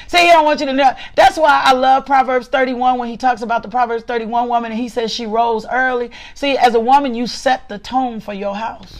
[0.08, 0.92] See, he don't want you to know.
[1.14, 4.80] That's why I love Proverbs 31 when he talks about the Proverbs 31 woman and
[4.80, 6.10] he says she rose early.
[6.34, 8.96] See, as a woman, you set the tone for your house.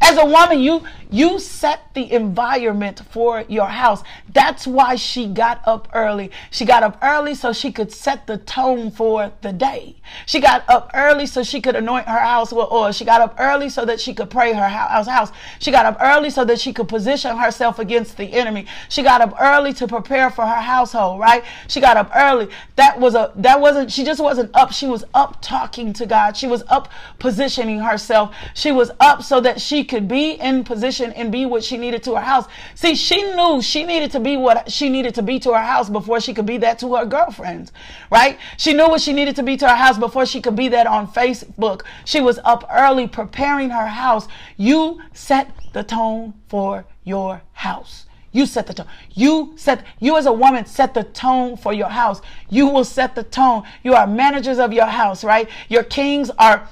[0.00, 4.02] As a woman, you you set the environment for your house.
[4.32, 6.32] That's why she got up early.
[6.50, 9.96] She got up early so she could set the tone for the day.
[10.26, 12.92] She got up early so she could anoint her house with oil.
[12.92, 15.06] She got up early so that she could pray her house.
[15.06, 15.32] house.
[15.60, 18.66] She got up early so that she could position herself against the enemy.
[18.88, 21.44] She got up early to prepare for her household, right?
[21.68, 22.48] She got up early.
[22.74, 24.72] That was a that wasn't she just wasn't up.
[24.72, 26.36] She was up talking to God.
[26.36, 28.34] She was up positioning herself.
[28.54, 32.02] She was up so that she could be in position and be what she needed
[32.02, 32.46] to her house.
[32.74, 35.88] See, she knew she needed to be what she needed to be to her house
[35.88, 37.72] before she could be that to her girlfriends,
[38.10, 38.38] right?
[38.58, 40.86] She knew what she needed to be to her house before she could be that
[40.86, 41.82] on Facebook.
[42.04, 44.28] She was up early preparing her house.
[44.58, 48.06] You set the tone for your house.
[48.32, 48.86] You set the tone.
[49.14, 52.20] You set, you as a woman set the tone for your house.
[52.50, 53.62] You will set the tone.
[53.82, 55.48] You are managers of your house, right?
[55.70, 56.68] Your kings are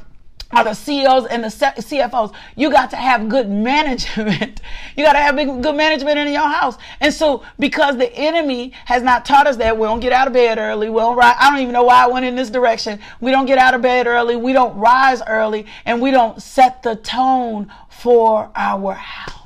[0.55, 2.35] are the CEOs and the CFOs.
[2.57, 4.61] You got to have good management.
[4.97, 6.77] you got to have good management in your house.
[7.01, 10.33] And so, because the enemy has not taught us that, we don't get out of
[10.33, 10.89] bed early.
[10.91, 11.37] We don't rise.
[11.39, 13.01] I don't even know why I went in this direction.
[13.21, 14.37] We don't get out of bed early.
[14.37, 19.44] We don't rise early, and we don't set the tone for our house.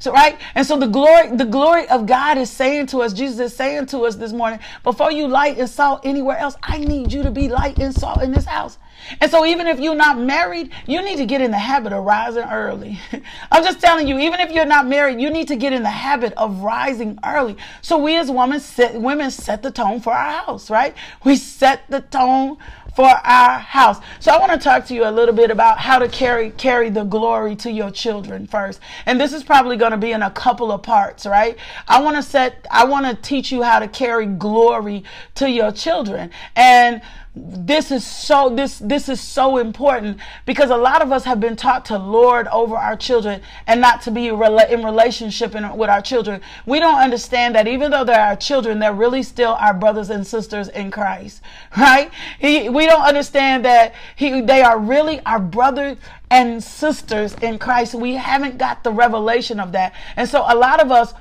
[0.00, 0.40] So right?
[0.54, 3.86] And so the glory, the glory of God is saying to us, Jesus is saying
[3.86, 7.30] to us this morning, before you light and salt anywhere else, I need you to
[7.30, 8.78] be light and salt in this house.
[9.20, 12.04] And so even if you're not married, you need to get in the habit of
[12.04, 12.98] rising early.
[13.52, 15.90] I'm just telling you, even if you're not married, you need to get in the
[15.90, 17.56] habit of rising early.
[17.82, 20.94] So we as women set women set the tone for our house, right?
[21.24, 22.58] We set the tone
[22.94, 23.98] for our house.
[24.18, 26.90] So I want to talk to you a little bit about how to carry carry
[26.90, 28.80] the glory to your children first.
[29.06, 31.56] And this is probably going to be in a couple of parts, right?
[31.88, 35.04] I want to set I want to teach you how to carry glory
[35.36, 36.30] to your children.
[36.56, 37.02] And
[37.36, 41.54] this is so this this is so important because a lot of us have been
[41.54, 46.02] taught to lord over our children and not to be in relationship in, with our
[46.02, 46.40] children.
[46.66, 50.26] We don't understand that even though they're our children they're really still our brothers and
[50.26, 51.40] sisters in christ
[51.76, 52.10] right?
[52.40, 55.98] He, we don't understand that he, they are really our brothers
[56.30, 57.94] and sisters in christ.
[57.94, 59.94] We haven't got the revelation of that.
[60.16, 61.14] And so a lot of us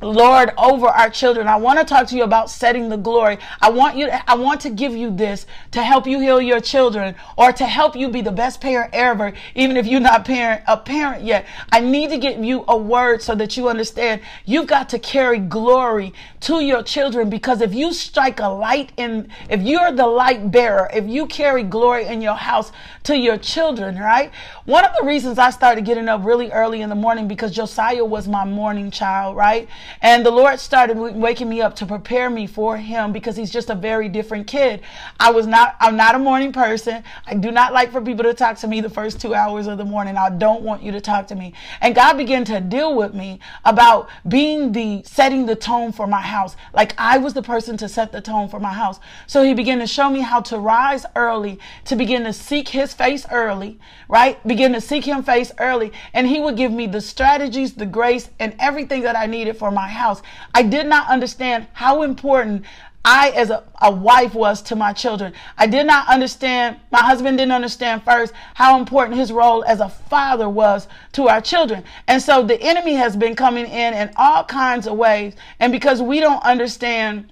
[0.00, 1.46] Lord, over our children.
[1.48, 3.38] I want to talk to you about setting the glory.
[3.62, 6.60] I want you to, I want to give you this to help you heal your
[6.60, 10.62] children or to help you be the best parent ever, even if you're not parent,
[10.66, 11.46] a parent yet.
[11.72, 15.38] I need to give you a word so that you understand you've got to carry
[15.38, 20.50] glory to your children because if you strike a light in, if you're the light
[20.50, 22.72] bearer, if you carry glory in your house
[23.04, 24.32] to your children, right?
[24.66, 28.04] One of the reasons I started getting up really early in the morning because Josiah
[28.04, 29.68] was my morning child, right?
[30.00, 33.70] And the Lord started waking me up to prepare me for him because he's just
[33.70, 34.82] a very different kid.
[35.18, 37.02] I was not, I'm not a morning person.
[37.26, 39.78] I do not like for people to talk to me the first two hours of
[39.78, 40.16] the morning.
[40.16, 41.54] I don't want you to talk to me.
[41.80, 46.20] And God began to deal with me about being the, setting the tone for my
[46.20, 46.56] house.
[46.72, 49.00] Like I was the person to set the tone for my house.
[49.26, 52.94] So he began to show me how to rise early, to begin to seek his
[52.94, 54.44] face early, right?
[54.46, 55.92] Begin to seek him face early.
[56.12, 59.70] And he would give me the strategies, the grace, and everything that I needed for
[59.74, 60.22] my house.
[60.54, 62.64] I did not understand how important
[63.04, 65.34] I, as a, a wife, was to my children.
[65.58, 69.90] I did not understand, my husband didn't understand first how important his role as a
[69.90, 71.84] father was to our children.
[72.08, 75.34] And so the enemy has been coming in in all kinds of ways.
[75.60, 77.30] And because we don't understand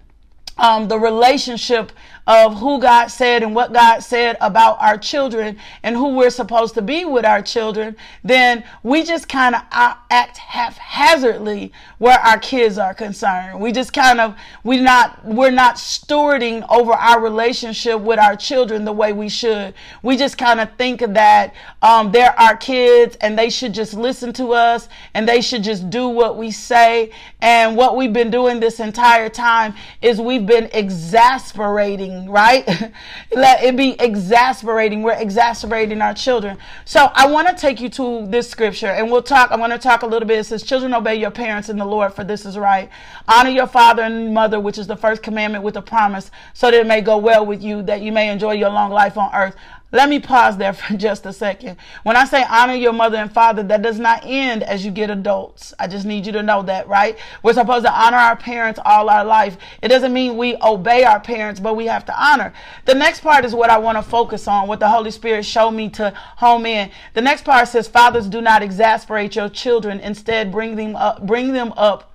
[0.58, 1.92] um, the relationship
[2.26, 6.74] of who God said and what God said about our children and who we're supposed
[6.74, 12.78] to be with our children, then we just kind of act haphazardly where our kids
[12.78, 13.60] are concerned.
[13.60, 18.84] We just kind of we not we're not stewarding over our relationship with our children
[18.84, 19.74] the way we should.
[20.02, 24.32] We just kind of think that um, they're our kids and they should just listen
[24.34, 27.10] to us and they should just do what we say.
[27.40, 32.66] And what we've been doing this entire time is we've been exasperating right?
[33.32, 35.02] Let it be exasperating.
[35.02, 36.58] We're exasperating our children.
[36.84, 39.50] So I want to take you to this scripture and we'll talk.
[39.50, 40.38] I want to talk a little bit.
[40.38, 42.88] It says, Children, obey your parents in the Lord, for this is right.
[43.28, 46.80] Honor your father and mother, which is the first commandment with a promise, so that
[46.80, 49.56] it may go well with you, that you may enjoy your long life on earth.
[49.92, 51.76] Let me pause there for just a second.
[52.02, 55.10] When I say honor your mother and father, that does not end as you get
[55.10, 55.74] adults.
[55.78, 57.18] I just need you to know that, right?
[57.42, 59.58] We're supposed to honor our parents all our life.
[59.82, 62.54] It doesn't mean we obey our parents, but we have to honor.
[62.86, 65.72] The next part is what I want to focus on, what the Holy Spirit showed
[65.72, 66.90] me to home in.
[67.12, 70.00] The next part says, Fathers, do not exasperate your children.
[70.00, 72.14] Instead, bring them up, bring them up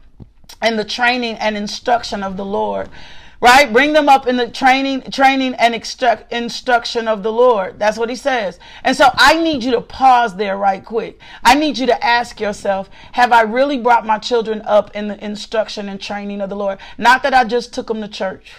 [0.63, 2.90] in the training and instruction of the Lord
[3.39, 3.71] right?
[3.71, 7.80] Bring them up in the training training and instru- instruction of the lord.
[7.80, 8.60] That's what he says.
[8.84, 11.19] And so i need you to pause there right quick.
[11.43, 15.23] I need you to ask yourself have i really brought my children up in the
[15.23, 16.80] instruction and training of the lord?
[16.97, 18.54] Not that i just took them to church.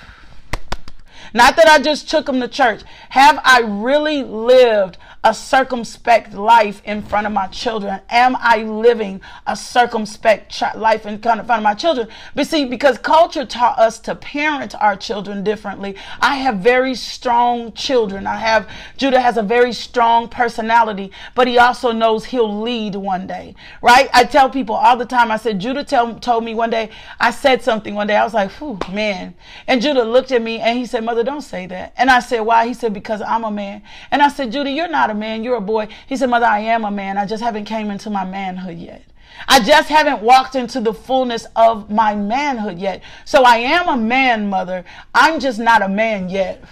[1.34, 2.82] Not that I just took them to church.
[3.10, 4.96] Have I really lived
[5.28, 8.00] a circumspect life in front of my children?
[8.08, 12.08] Am I living a circumspect ch- life in front of my children?
[12.34, 15.96] But see, because culture taught us to parent our children differently.
[16.22, 18.26] I have very strong children.
[18.26, 23.26] I have, Judah has a very strong personality, but he also knows he'll lead one
[23.26, 24.08] day, right?
[24.14, 26.88] I tell people all the time, I said, Judah tell, told me one day,
[27.20, 29.34] I said something one day, I was like, whew, man.
[29.66, 31.92] And Judah looked at me and he said, Mother, don't say that.
[31.98, 32.66] And I said, why?
[32.66, 33.82] He said, because I'm a man.
[34.10, 35.88] And I said, Judah, you're not a man, you're a boy.
[36.06, 37.18] He said, Mother, I am a man.
[37.18, 39.02] I just haven't came into my manhood yet.
[39.46, 43.02] I just haven't walked into the fullness of my manhood yet.
[43.24, 44.84] So I am a man, mother.
[45.14, 46.64] I'm just not a man yet.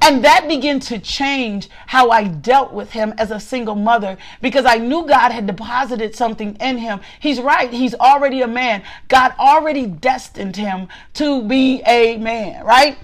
[0.00, 4.64] And that began to change how I dealt with him as a single mother because
[4.64, 7.00] I knew God had deposited something in him.
[7.20, 7.72] He's right.
[7.72, 8.82] He's already a man.
[9.06, 12.98] God already destined him to be a man, right?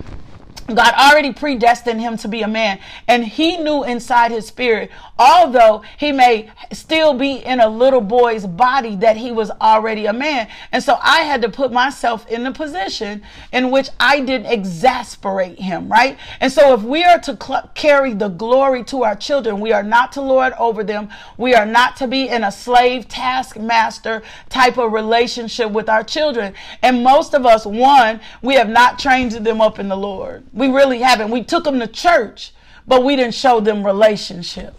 [0.75, 5.83] God already predestined him to be a man, and he knew inside his spirit, although
[5.97, 10.49] he may still be in a little boy's body, that he was already a man.
[10.71, 15.59] And so I had to put myself in the position in which I didn't exasperate
[15.59, 16.19] him, right?
[16.41, 19.83] And so if we are to cl- carry the glory to our children, we are
[19.83, 24.77] not to lord over them, we are not to be in a slave taskmaster type
[24.77, 26.53] of relationship with our children.
[26.83, 30.45] And most of us, one, we have not trained them up in the Lord.
[30.59, 31.31] We really haven't.
[31.31, 32.53] We took them to church,
[32.87, 34.75] but we didn't show them relationship.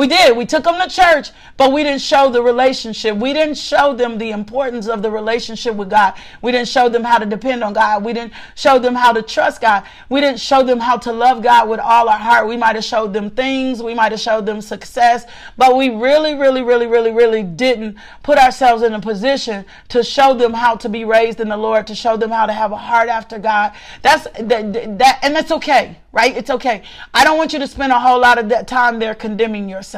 [0.00, 0.34] We did.
[0.34, 1.28] We took them to church,
[1.58, 3.18] but we didn't show the relationship.
[3.18, 6.14] We didn't show them the importance of the relationship with God.
[6.40, 8.02] We didn't show them how to depend on God.
[8.02, 9.84] We didn't show them how to trust God.
[10.08, 12.48] We didn't show them how to love God with all our heart.
[12.48, 13.82] We might have showed them things.
[13.82, 15.26] We might have showed them success,
[15.58, 20.32] but we really, really, really, really, really didn't put ourselves in a position to show
[20.32, 22.76] them how to be raised in the Lord, to show them how to have a
[22.78, 23.72] heart after God.
[24.00, 26.36] That's that, that and that's okay right?
[26.36, 26.82] It's okay.
[27.14, 29.89] I don't want you to spend a whole lot of that time there condemning yourself.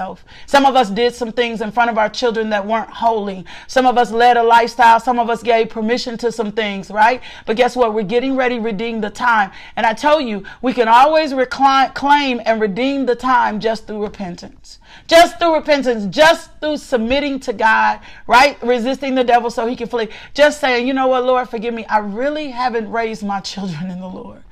[0.46, 3.44] Some of us did some things in front of our children that weren't holy.
[3.66, 5.00] Some of us led a lifestyle.
[5.00, 7.22] Some of us gave permission to some things, right?
[7.46, 7.94] But guess what?
[7.94, 9.50] We're getting ready to redeem the time.
[9.76, 14.02] And I tell you, we can always recline, claim and redeem the time just through
[14.02, 14.78] repentance.
[15.06, 18.62] Just through repentance, just through submitting to God, right?
[18.62, 20.08] Resisting the devil so he can flee.
[20.34, 21.84] Just saying, you know what, Lord, forgive me.
[21.86, 24.42] I really haven't raised my children in the Lord.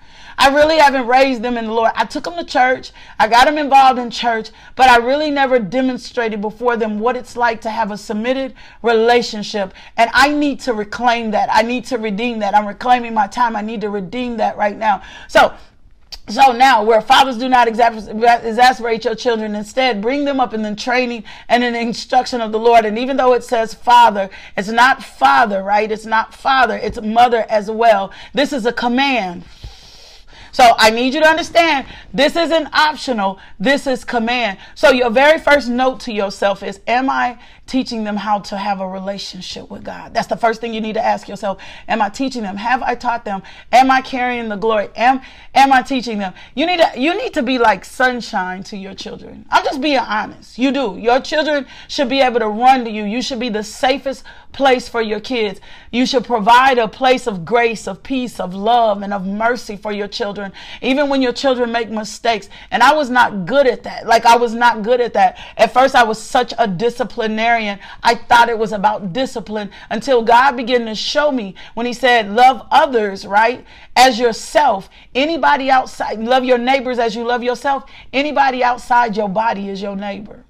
[0.40, 1.92] I really haven't raised them in the Lord.
[1.94, 2.92] I took them to church.
[3.18, 7.36] I got them involved in church, but I really never demonstrated before them what it's
[7.36, 9.74] like to have a submitted relationship.
[9.98, 11.50] And I need to reclaim that.
[11.52, 12.54] I need to redeem that.
[12.54, 13.54] I'm reclaiming my time.
[13.54, 15.02] I need to redeem that right now.
[15.28, 15.52] So,
[16.26, 20.74] so now, where fathers do not exasperate your children, instead bring them up in the
[20.74, 22.86] training and in the instruction of the Lord.
[22.86, 25.92] And even though it says father, it's not father, right?
[25.92, 28.10] It's not father, it's mother as well.
[28.32, 29.44] This is a command.
[30.52, 33.38] So I need you to understand this isn't optional.
[33.58, 34.58] This is command.
[34.74, 38.80] So your very first note to yourself is, am I teaching them how to have
[38.80, 40.12] a relationship with God?
[40.12, 41.62] That's the first thing you need to ask yourself.
[41.86, 42.56] Am I teaching them?
[42.56, 43.42] Have I taught them?
[43.70, 44.88] Am I carrying the glory?
[44.96, 45.20] Am,
[45.54, 46.34] am I teaching them?
[46.56, 49.46] You need to, you need to be like sunshine to your children.
[49.50, 50.58] I'm just being honest.
[50.58, 50.96] You do.
[50.98, 53.04] Your children should be able to run to you.
[53.04, 55.60] You should be the safest place for your kids.
[55.90, 59.92] You should provide a place of grace, of peace, of love, and of mercy for
[59.92, 62.48] your children, even when your children make mistakes.
[62.70, 64.06] And I was not good at that.
[64.06, 65.38] Like, I was not good at that.
[65.56, 67.78] At first, I was such a disciplinarian.
[68.02, 72.30] I thought it was about discipline until God began to show me when He said,
[72.30, 73.64] Love others, right?
[73.96, 74.88] As yourself.
[75.14, 77.84] Anybody outside, love your neighbors as you love yourself.
[78.12, 80.44] Anybody outside your body is your neighbor.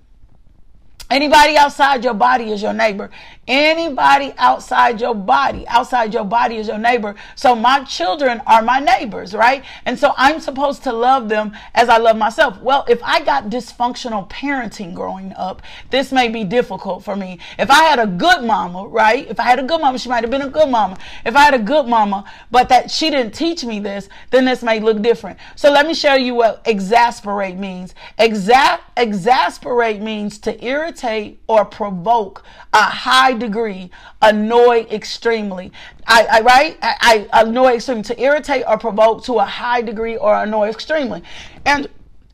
[1.10, 3.10] Anybody outside your body is your neighbor.
[3.50, 7.16] Anybody outside your body, outside your body is your neighbor.
[7.34, 9.64] So my children are my neighbors, right?
[9.84, 12.62] And so I'm supposed to love them as I love myself.
[12.62, 17.40] Well, if I got dysfunctional parenting growing up, this may be difficult for me.
[17.58, 19.28] If I had a good mama, right?
[19.28, 20.96] If I had a good mama, she might have been a good mama.
[21.24, 24.62] If I had a good mama, but that she didn't teach me this, then this
[24.62, 25.40] may look different.
[25.56, 27.96] So let me show you what exasperate means.
[28.16, 33.90] Exa- exasperate means to irritate or provoke a high degree,
[34.22, 35.72] annoy extremely.
[36.06, 36.78] I, I right?
[36.80, 41.24] I, I annoy extremely to irritate or provoke to a high degree or annoy extremely.
[41.64, 41.88] And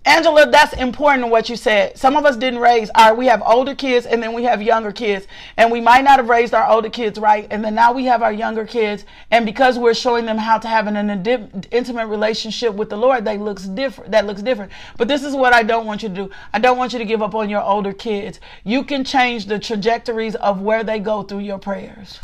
[0.07, 1.99] Angela, that's important what you said.
[1.99, 4.93] Some of us didn't raise our, we have older kids and then we have younger
[4.93, 5.27] kids.
[5.57, 7.49] And we might not have raised our older kids right.
[7.51, 9.05] And then now we have our younger kids.
[9.33, 13.25] And because we're showing them how to have an, an intimate relationship with the Lord,
[13.25, 14.13] that looks different.
[14.13, 14.71] That looks different.
[14.97, 16.31] But this is what I don't want you to do.
[16.55, 18.39] I don't want you to give up on your older kids.
[18.63, 22.21] You can change the trajectories of where they go through your prayers.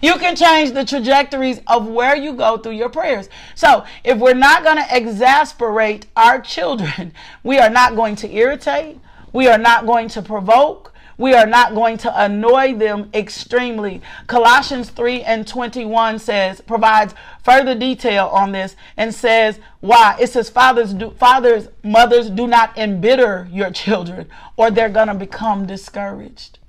[0.00, 3.28] You can change the trajectories of where you go through your prayers.
[3.54, 8.98] So if we're not going to exasperate our children, we are not going to irritate.
[9.32, 10.92] We are not going to provoke.
[11.20, 14.00] We are not going to annoy them extremely.
[14.26, 20.16] Colossians 3 and 21 says, provides further detail on this and says why.
[20.18, 25.14] It says, fathers, do, fathers, mothers, do not embitter your children or they're going to
[25.14, 26.59] become discouraged.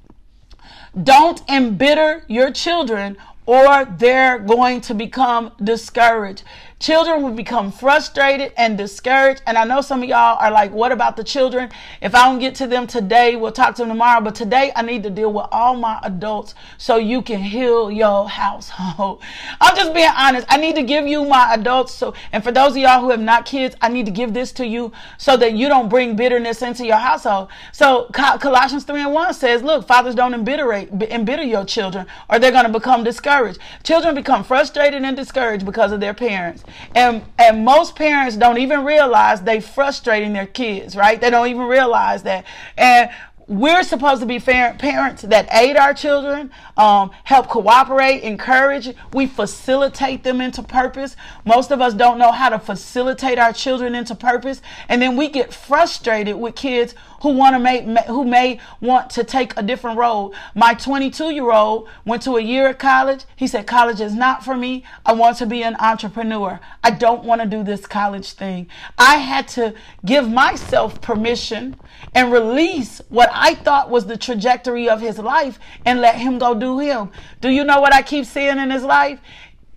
[1.01, 6.43] Don't embitter your children or they're going to become discouraged.
[6.81, 9.43] Children will become frustrated and discouraged.
[9.45, 11.69] And I know some of y'all are like, what about the children?
[12.01, 14.19] If I don't get to them today, we'll talk to them tomorrow.
[14.19, 18.27] But today I need to deal with all my adults so you can heal your
[18.27, 19.21] household.
[19.61, 20.47] I'm just being honest.
[20.49, 21.93] I need to give you my adults.
[21.93, 24.51] So, and for those of y'all who have not kids, I need to give this
[24.53, 27.49] to you so that you don't bring bitterness into your household.
[27.73, 32.49] So Colossians 3 and 1 says, look, fathers don't embitterate, embitter your children or they're
[32.49, 33.59] going to become discouraged.
[33.83, 36.63] Children become frustrated and discouraged because of their parents.
[36.95, 41.19] And and most parents don't even realize they frustrating their kids, right?
[41.19, 42.45] They don't even realize that.
[42.77, 43.09] And
[43.51, 48.95] we're supposed to be parents that aid our children, um, help cooperate, encourage.
[49.11, 51.17] We facilitate them into purpose.
[51.43, 54.61] Most of us don't know how to facilitate our children into purpose.
[54.87, 59.23] And then we get frustrated with kids who want to make who may want to
[59.23, 60.33] take a different road.
[60.55, 63.25] My 22 year old went to a year at college.
[63.35, 64.83] He said, "College is not for me.
[65.05, 66.59] I want to be an entrepreneur.
[66.83, 69.73] I don't want to do this college thing." I had to
[70.03, 71.75] give myself permission
[72.15, 76.53] and release what I thought was the trajectory of his life and let him go
[76.53, 77.11] do him.
[77.41, 79.19] Do you know what I keep seeing in his life?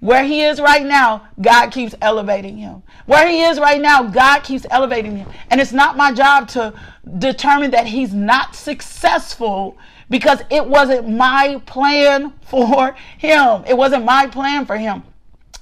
[0.01, 2.83] Where he is right now, God keeps elevating him.
[3.07, 5.29] Where he is right now, God keeps elevating him.
[5.51, 6.75] And it's not my job to
[7.19, 9.79] determine that he's not successful
[10.11, 13.65] because it wasn't my plan for him.
[13.67, 15.05] It wasn't my plan for him.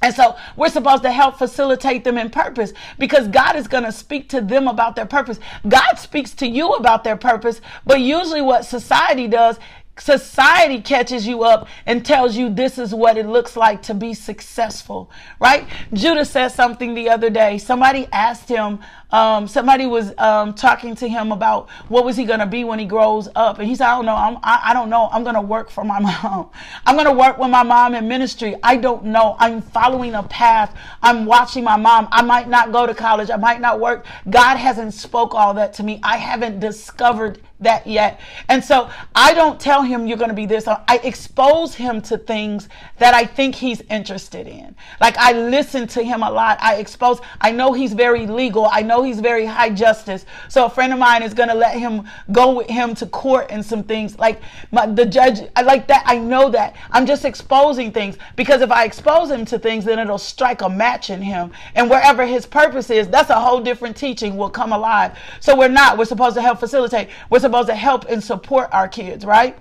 [0.03, 3.93] And so we're supposed to help facilitate them in purpose because God is going to
[3.93, 5.39] speak to them about their purpose.
[5.69, 9.59] God speaks to you about their purpose, but usually what society does
[9.99, 14.15] society catches you up and tells you this is what it looks like to be
[14.15, 15.69] successful, right?
[15.93, 17.59] Judah said something the other day.
[17.59, 18.81] Somebody asked him,
[19.11, 22.79] um, somebody was um, talking to him about what was he going to be when
[22.79, 23.59] he grows up.
[23.59, 24.17] And he said, I don't know.
[24.17, 25.11] I'm, I, I don't know.
[25.13, 26.51] I'm going to work for my mom.
[26.87, 28.57] I'm going to work with my mom in ministry.
[28.63, 29.37] I don't know.
[29.39, 30.75] I'm following a path.
[31.03, 32.09] I'm watching my mom.
[32.11, 33.29] I might not go to college.
[33.29, 34.07] I might not work.
[34.31, 36.01] God hasn't spoke all that to me.
[36.03, 38.21] I haven't discovered that yet.
[38.49, 40.67] And so I don't tell him you're going to be this.
[40.69, 44.75] I expose him to things that I think he's interested in.
[45.01, 46.59] Like I listen to him a lot.
[46.61, 48.69] I expose, I know he's very legal.
[48.71, 50.27] I know he's very high justice.
[50.49, 53.47] So a friend of mine is going to let him go with him to court
[53.51, 54.41] and some things like
[54.71, 55.49] my, the judge.
[55.57, 56.03] I like that.
[56.07, 59.99] I know that I'm just exposing things because if I expose him to things, then
[59.99, 61.53] it'll strike a match in him.
[61.75, 65.19] And wherever his purpose is, that's a whole different teaching will come alive.
[65.41, 67.09] So we're not, we're supposed to help facilitate.
[67.31, 69.59] We're supposed supposed to help and support our kids, right?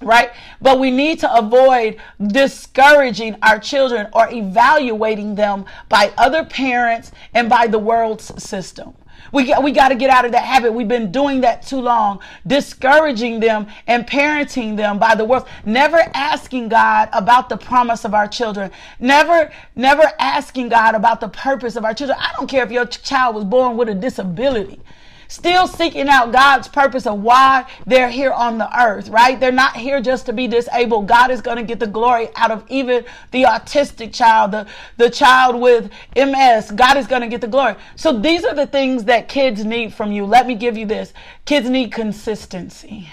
[0.00, 0.30] right?
[0.62, 7.50] But we need to avoid discouraging our children or evaluating them by other parents and
[7.50, 8.94] by the world's system.
[9.30, 10.72] We got, we got to get out of that habit.
[10.72, 15.46] We've been doing that too long, discouraging them and parenting them by the world.
[15.66, 18.70] Never asking God about the promise of our children.
[19.00, 22.18] Never, never asking God about the purpose of our children.
[22.18, 24.80] I don't care if your child was born with a disability
[25.28, 29.38] still seeking out God's purpose of why they're here on the earth, right?
[29.38, 31.06] They're not here just to be disabled.
[31.06, 34.66] God is going to get the glory out of even the autistic child, the,
[34.96, 36.72] the child with MS.
[36.72, 37.76] God is going to get the glory.
[37.94, 40.24] So these are the things that kids need from you.
[40.24, 41.12] Let me give you this.
[41.44, 43.08] Kids need consistency.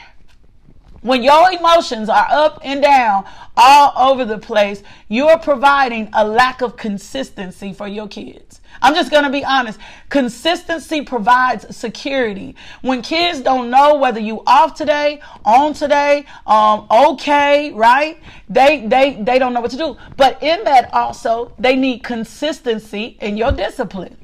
[1.01, 6.61] When your emotions are up and down all over the place, you're providing a lack
[6.61, 8.44] of consistency for your kids.
[8.85, 9.79] I'm just going to be honest.
[10.09, 12.55] Consistency provides security.
[12.83, 18.21] When kids don't know whether you off today, on today, um, okay, right?
[18.47, 19.97] They, they, they don't know what to do.
[20.17, 24.17] But in that also, they need consistency in your discipline.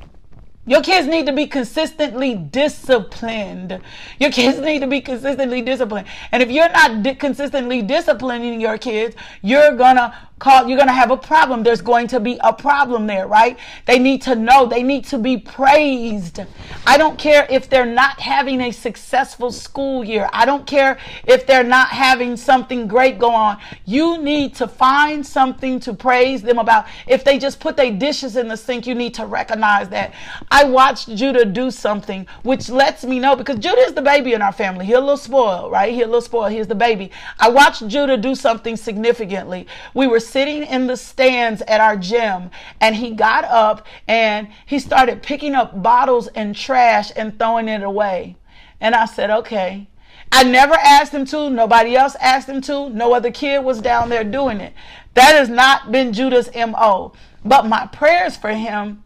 [0.65, 3.81] Your kids need to be consistently disciplined.
[4.19, 6.07] Your kids need to be consistently disciplined.
[6.31, 11.11] And if you're not di- consistently disciplining your kids, you're gonna call, you're to have
[11.11, 11.63] a problem.
[11.63, 13.57] There's going to be a problem there, right?
[13.85, 14.65] They need to know.
[14.65, 16.41] They need to be praised.
[16.85, 20.27] I don't care if they're not having a successful school year.
[20.33, 23.59] I don't care if they're not having something great go on.
[23.85, 26.87] You need to find something to praise them about.
[27.07, 30.13] If they just put their dishes in the sink, you need to recognize that.
[30.53, 34.41] I watched Judah do something which lets me know because Judah is the baby in
[34.41, 34.85] our family.
[34.85, 35.93] He's a little spoiled, right?
[35.93, 36.51] He's a little spoiled.
[36.51, 37.09] He's the baby.
[37.39, 39.65] I watched Judah do something significantly.
[39.93, 44.77] We were sitting in the stands at our gym and he got up and he
[44.77, 48.35] started picking up bottles and trash and throwing it away.
[48.81, 49.87] And I said, okay.
[50.33, 51.49] I never asked him to.
[51.49, 52.89] Nobody else asked him to.
[52.89, 54.73] No other kid was down there doing it.
[55.13, 57.13] That has not been Judah's MO.
[57.45, 59.03] But my prayers for him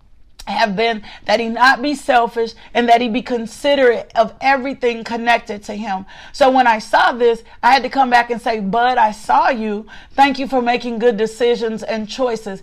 [0.53, 5.63] have been that he not be selfish and that he be considerate of everything connected
[5.63, 6.05] to him.
[6.33, 9.49] So when I saw this, I had to come back and say, Bud, I saw
[9.49, 9.87] you.
[10.11, 12.61] Thank you for making good decisions and choices.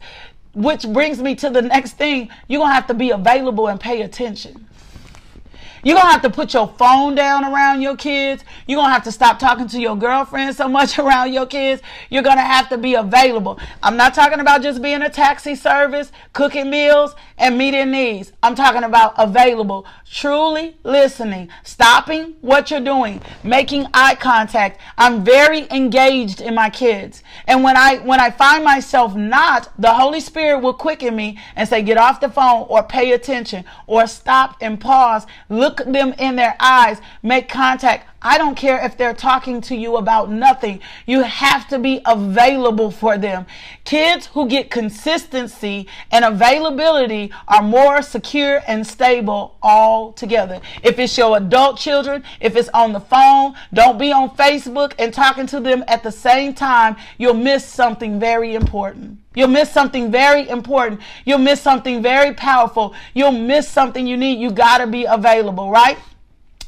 [0.54, 2.28] Which brings me to the next thing.
[2.46, 4.68] You're going to have to be available and pay attention.
[5.84, 8.44] You're going to have to put your phone down around your kids.
[8.66, 11.82] You're going to have to stop talking to your girlfriend so much around your kids.
[12.08, 13.58] You're going to have to be available.
[13.82, 18.32] I'm not talking about just being a taxi service, cooking meals, and meeting needs.
[18.44, 24.80] I'm talking about available, truly listening, stopping what you're doing, making eye contact.
[24.96, 27.24] I'm very engaged in my kids.
[27.48, 31.68] And when I when I find myself not, the Holy Spirit will quicken me and
[31.68, 36.36] say get off the phone or pay attention or stop and pause, look them in
[36.36, 38.08] their eyes, make contact.
[38.24, 40.80] I don't care if they're talking to you about nothing.
[41.06, 43.46] You have to be available for them.
[43.84, 50.60] Kids who get consistency and availability are more secure and stable all together.
[50.84, 55.12] If it's your adult children, if it's on the phone, don't be on Facebook and
[55.12, 56.96] talking to them at the same time.
[57.18, 59.21] You'll miss something very important.
[59.34, 61.00] You'll miss something very important.
[61.24, 62.94] You'll miss something very powerful.
[63.14, 64.38] You'll miss something you need.
[64.38, 65.98] You got to be available, right?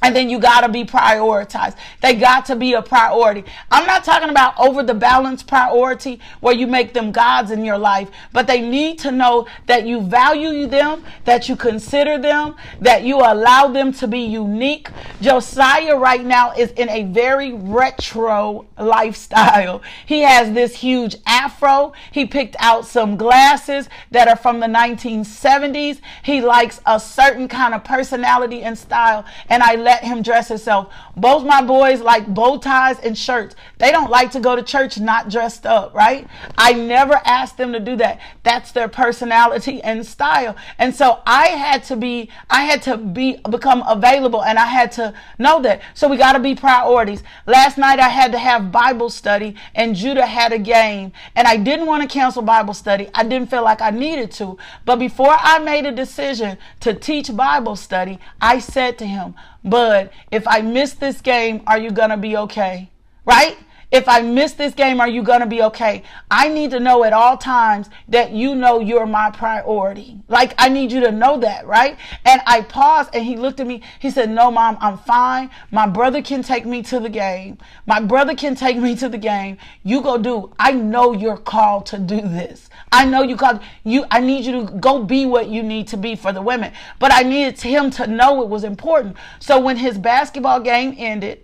[0.04, 1.76] And then you got to be prioritized.
[2.02, 3.42] They got to be a priority.
[3.70, 7.78] I'm not talking about over the balance priority where you make them gods in your
[7.78, 13.04] life, but they need to know that you value them, that you consider them, that
[13.04, 14.90] you allow them to be unique.
[15.22, 19.80] Josiah right now is in a very retro lifestyle.
[20.04, 21.94] He has this huge afro.
[22.12, 26.00] He picked out some glasses that are from the 1970s.
[26.22, 29.24] He likes a certain kind of personality and style.
[29.48, 30.92] And I let let him dress himself.
[31.16, 33.54] Both my boys like bow ties and shirts.
[33.78, 36.26] They don't like to go to church not dressed up, right?
[36.58, 38.20] I never asked them to do that.
[38.42, 40.56] That's their personality and style.
[40.78, 44.90] And so I had to be, I had to be, become available and I had
[44.92, 45.80] to know that.
[45.94, 47.22] So we got to be priorities.
[47.46, 51.56] Last night I had to have Bible study and Judah had a game and I
[51.56, 53.08] didn't want to cancel Bible study.
[53.14, 54.58] I didn't feel like I needed to.
[54.84, 60.10] But before I made a decision to teach Bible study, I said to him, Bud,
[60.30, 62.90] if I miss this game, are you going to be okay?
[63.24, 63.56] Right?
[63.94, 66.02] If I miss this game, are you going to be okay?
[66.28, 70.18] I need to know at all times that you know you're my priority.
[70.26, 71.96] Like, I need you to know that, right?
[72.24, 73.82] And I paused and he looked at me.
[74.00, 75.48] He said, No, mom, I'm fine.
[75.70, 77.58] My brother can take me to the game.
[77.86, 79.58] My brother can take me to the game.
[79.84, 80.52] You go do.
[80.58, 82.68] I know you're called to do this.
[82.94, 84.06] I know you called you.
[84.08, 86.72] I need you to go be what you need to be for the women.
[87.00, 89.16] But I needed him to know it was important.
[89.40, 91.43] So when his basketball game ended,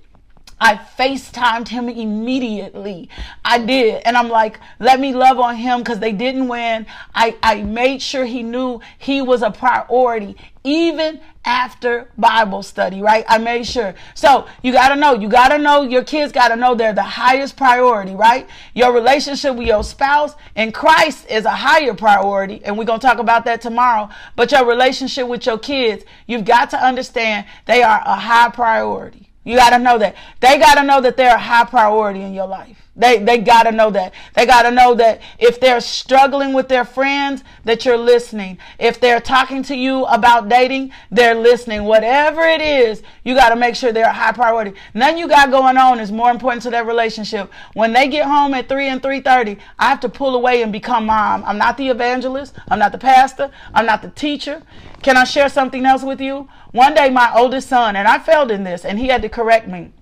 [0.61, 3.09] I FaceTimed him immediately.
[3.45, 4.03] I did.
[4.05, 6.85] And I'm like, let me love on him because they didn't win.
[7.15, 13.25] I, I made sure he knew he was a priority, even after Bible study, right?
[13.27, 13.95] I made sure.
[14.15, 16.93] So you got to know, you got to know, your kids got to know they're
[16.93, 18.47] the highest priority, right?
[18.75, 22.63] Your relationship with your spouse and Christ is a higher priority.
[22.65, 24.11] And we're going to talk about that tomorrow.
[24.37, 29.30] But your relationship with your kids, you've got to understand they are a high priority.
[29.51, 30.14] You got to know that.
[30.38, 32.80] They got to know that they're a high priority in your life.
[32.97, 34.12] They, they got to know that.
[34.34, 38.59] They got to know that if they're struggling with their friends, that you're listening.
[38.78, 41.84] If they're talking to you about dating, they're listening.
[41.84, 44.74] Whatever it is, you got to make sure they're a high priority.
[44.93, 47.51] Nothing you got going on is more important to their relationship.
[47.74, 51.07] When they get home at 3 and 3.30, I have to pull away and become
[51.07, 51.45] mom.
[51.45, 52.57] I'm not the evangelist.
[52.68, 53.51] I'm not the pastor.
[53.72, 54.62] I'm not the teacher.
[55.03, 56.49] Can I share something else with you?
[56.72, 59.68] One day, my oldest son, and I failed in this, and he had to correct
[59.68, 59.93] me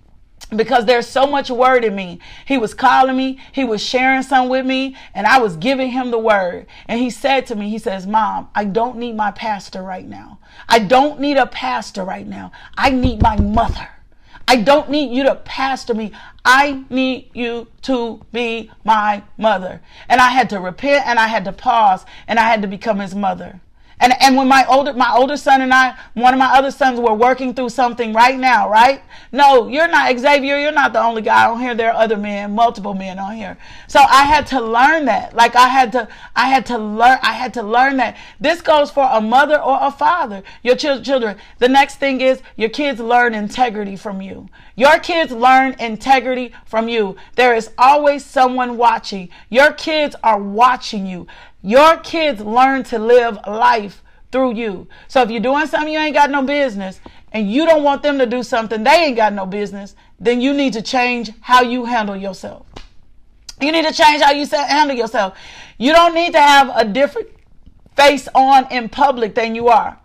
[0.55, 2.20] because there's so much word in me.
[2.46, 6.11] He was calling me, he was sharing some with me, and I was giving him
[6.11, 6.66] the word.
[6.86, 10.38] And he said to me, he says, Mom, I don't need my pastor right now.
[10.68, 12.53] I don't need a pastor right now.
[12.76, 13.88] I need my mother.
[14.51, 16.12] I don't need you to pastor me.
[16.42, 19.82] I need you to be my mother.
[20.09, 22.99] And I had to repent and I had to pause and I had to become
[22.99, 23.61] his mother.
[24.01, 27.01] And and when my older my older son and I, one of my other sons
[27.01, 29.03] were working through something right now, right?
[29.32, 31.74] No, you're not Xavier, you're not the only guy on here.
[31.74, 33.59] There are other men, multiple men on here.
[33.88, 35.34] So I had to learn that.
[35.34, 38.16] Like I had to I had to learn I had to learn that.
[38.38, 40.42] This goes for a mother or a father.
[40.62, 41.36] Your ch- children.
[41.59, 44.49] The next thing is your kids learn integrity from you.
[44.76, 47.16] Your kids learn integrity from you.
[47.34, 49.28] There is always someone watching.
[49.49, 51.26] Your kids are watching you.
[51.63, 54.87] Your kids learn to live life through you.
[55.09, 57.01] So if you're doing something you ain't got no business
[57.33, 60.53] and you don't want them to do something they ain't got no business, then you
[60.53, 62.67] need to change how you handle yourself.
[63.61, 65.37] You need to change how you handle yourself.
[65.79, 67.29] You don't need to have a different
[67.97, 69.99] face on in public than you are,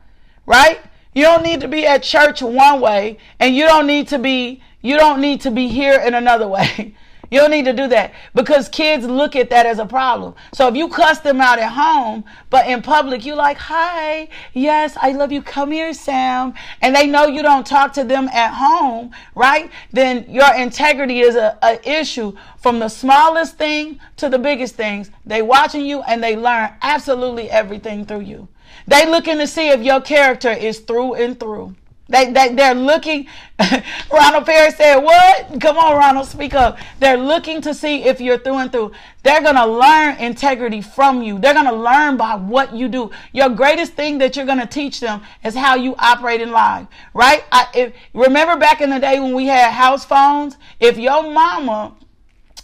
[0.46, 0.80] right?
[1.14, 4.64] You don't need to be at church one way and you don't need to be
[4.82, 6.96] you don't need to be here in another way.
[7.34, 10.36] You don't need to do that because kids look at that as a problem.
[10.54, 14.96] So if you cuss them out at home, but in public you like, "Hi, yes,
[15.02, 15.42] I love you.
[15.42, 19.72] Come here, Sam," and they know you don't talk to them at home, right?
[19.92, 25.10] Then your integrity is a, a issue from the smallest thing to the biggest things.
[25.26, 28.48] They watching you and they learn absolutely everything through you.
[28.86, 31.74] They looking to see if your character is through and through.
[32.14, 33.26] They, they, they're looking,
[34.14, 35.60] Ronald Perry said, What?
[35.60, 36.78] Come on, Ronald, speak up.
[37.00, 38.92] They're looking to see if you're through and through.
[39.24, 41.40] They're going to learn integrity from you.
[41.40, 43.10] They're going to learn by what you do.
[43.32, 46.86] Your greatest thing that you're going to teach them is how you operate in life,
[47.16, 47.44] right?
[47.52, 50.56] I, if, remember back in the day when we had house phones?
[50.80, 51.96] If your mama,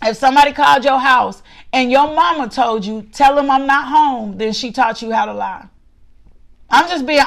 [0.04, 1.42] if somebody called your house
[1.74, 5.26] and your mama told you, Tell them I'm not home, then she taught you how
[5.26, 5.66] to lie.
[6.70, 7.24] I'm just being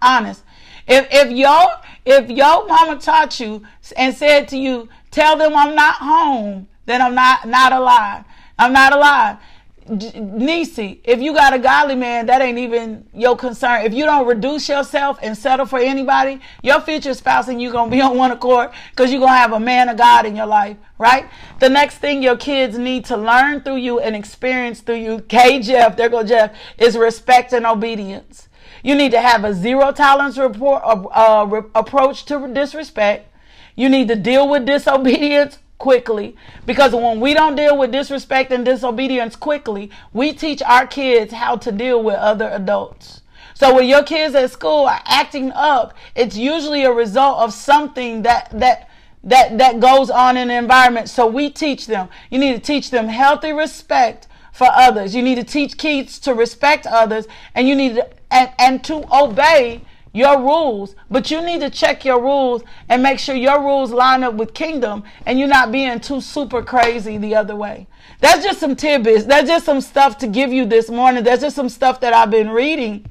[0.00, 0.44] honest.
[0.86, 1.66] If if your
[2.04, 3.62] if your mama taught you
[3.96, 8.24] and said to you, tell them I'm not home, then I'm not not alive.
[8.58, 9.38] I'm not alive.
[9.86, 13.84] Nisi, if you got a godly man, that ain't even your concern.
[13.84, 17.90] If you don't reduce yourself and settle for anybody, your future spouse and you gonna
[17.90, 20.78] be on one accord because you're gonna have a man of God in your life,
[20.96, 21.28] right?
[21.60, 25.60] The next thing your kids need to learn through you and experience through you, K
[25.60, 28.48] Jeff, there go Jeff, is respect and obedience.
[28.84, 33.26] You need to have a zero tolerance report, uh, re- approach to disrespect.
[33.74, 38.62] You need to deal with disobedience quickly because when we don't deal with disrespect and
[38.62, 43.22] disobedience quickly, we teach our kids how to deal with other adults.
[43.54, 48.20] So when your kids at school are acting up, it's usually a result of something
[48.22, 48.90] that that
[49.22, 51.08] that that goes on in the environment.
[51.08, 52.10] So we teach them.
[52.30, 55.14] You need to teach them healthy respect for others.
[55.14, 59.04] You need to teach kids to respect others and you need to and, and to
[59.14, 59.82] obey
[60.12, 64.22] your rules, but you need to check your rules and make sure your rules line
[64.22, 67.88] up with kingdom and you're not being too super crazy the other way.
[68.20, 69.24] That's just some tidbits.
[69.24, 71.24] That's just some stuff to give you this morning.
[71.24, 73.06] That's just some stuff that I've been reading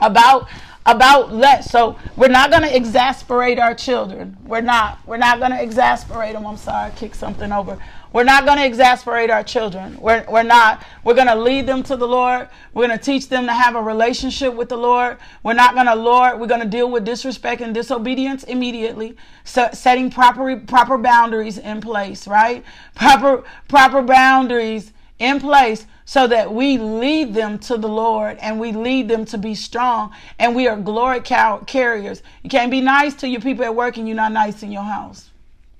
[0.00, 0.48] about
[0.84, 5.52] about let so we're not going to exasperate our children we're not we're not going
[5.52, 7.78] to exasperate them i'm sorry i kicked something over
[8.12, 9.98] we're not going to exasperate our children.
[10.00, 10.84] We're, we're not.
[11.02, 12.48] We're going to lead them to the Lord.
[12.74, 15.18] We're going to teach them to have a relationship with the Lord.
[15.42, 19.16] We're not going to, Lord, we're going to deal with disrespect and disobedience immediately.
[19.44, 22.64] So setting proper, proper boundaries in place, right?
[22.94, 28.72] Proper, proper boundaries in place so that we lead them to the Lord and we
[28.72, 32.22] lead them to be strong and we are glory carriers.
[32.42, 34.82] You can't be nice to your people at work and you're not nice in your
[34.82, 35.31] house.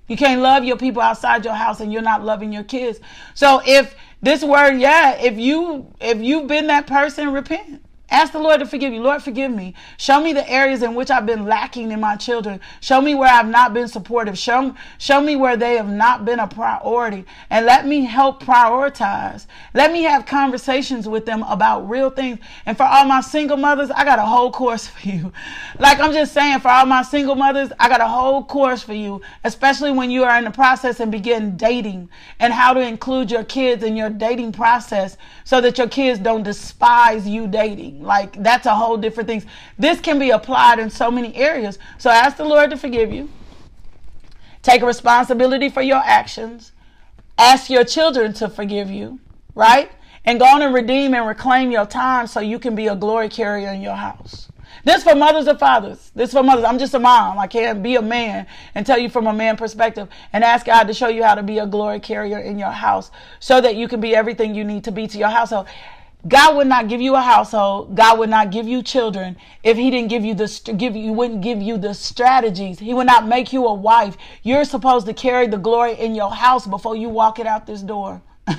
[0.08, 3.00] You can't love your people outside your house and you're not loving your kids.
[3.34, 7.82] So if this word, yeah, if you if you've been that person, repent.
[8.12, 9.00] Ask the Lord to forgive you.
[9.00, 9.72] Lord, forgive me.
[9.96, 12.60] Show me the areas in which I've been lacking in my children.
[12.82, 14.36] Show me where I've not been supportive.
[14.36, 17.24] Show, show me where they have not been a priority.
[17.48, 19.46] And let me help prioritize.
[19.72, 22.38] Let me have conversations with them about real things.
[22.66, 25.32] And for all my single mothers, I got a whole course for you.
[25.78, 28.92] Like I'm just saying, for all my single mothers, I got a whole course for
[28.92, 33.30] you, especially when you are in the process and begin dating and how to include
[33.30, 38.01] your kids in your dating process so that your kids don't despise you dating.
[38.02, 39.44] Like that's a whole different thing.
[39.78, 41.78] This can be applied in so many areas.
[41.98, 43.28] So ask the Lord to forgive you.
[44.62, 46.72] Take responsibility for your actions.
[47.36, 49.18] Ask your children to forgive you,
[49.54, 49.90] right?
[50.24, 53.28] And go on and redeem and reclaim your time so you can be a glory
[53.28, 54.48] carrier in your house.
[54.84, 56.10] This for mothers and fathers.
[56.14, 56.64] This for mothers.
[56.64, 57.38] I'm just a mom.
[57.38, 60.84] I can't be a man and tell you from a man perspective and ask God
[60.84, 63.86] to show you how to be a glory carrier in your house so that you
[63.86, 65.66] can be everything you need to be to your household.
[66.26, 67.96] God would not give you a household.
[67.96, 71.40] God would not give you children if He didn't give you the give you wouldn't
[71.40, 72.78] give you the strategies.
[72.78, 74.16] He would not make you a wife.
[74.42, 77.82] You're supposed to carry the glory in your house before you walk it out this
[77.82, 78.22] door.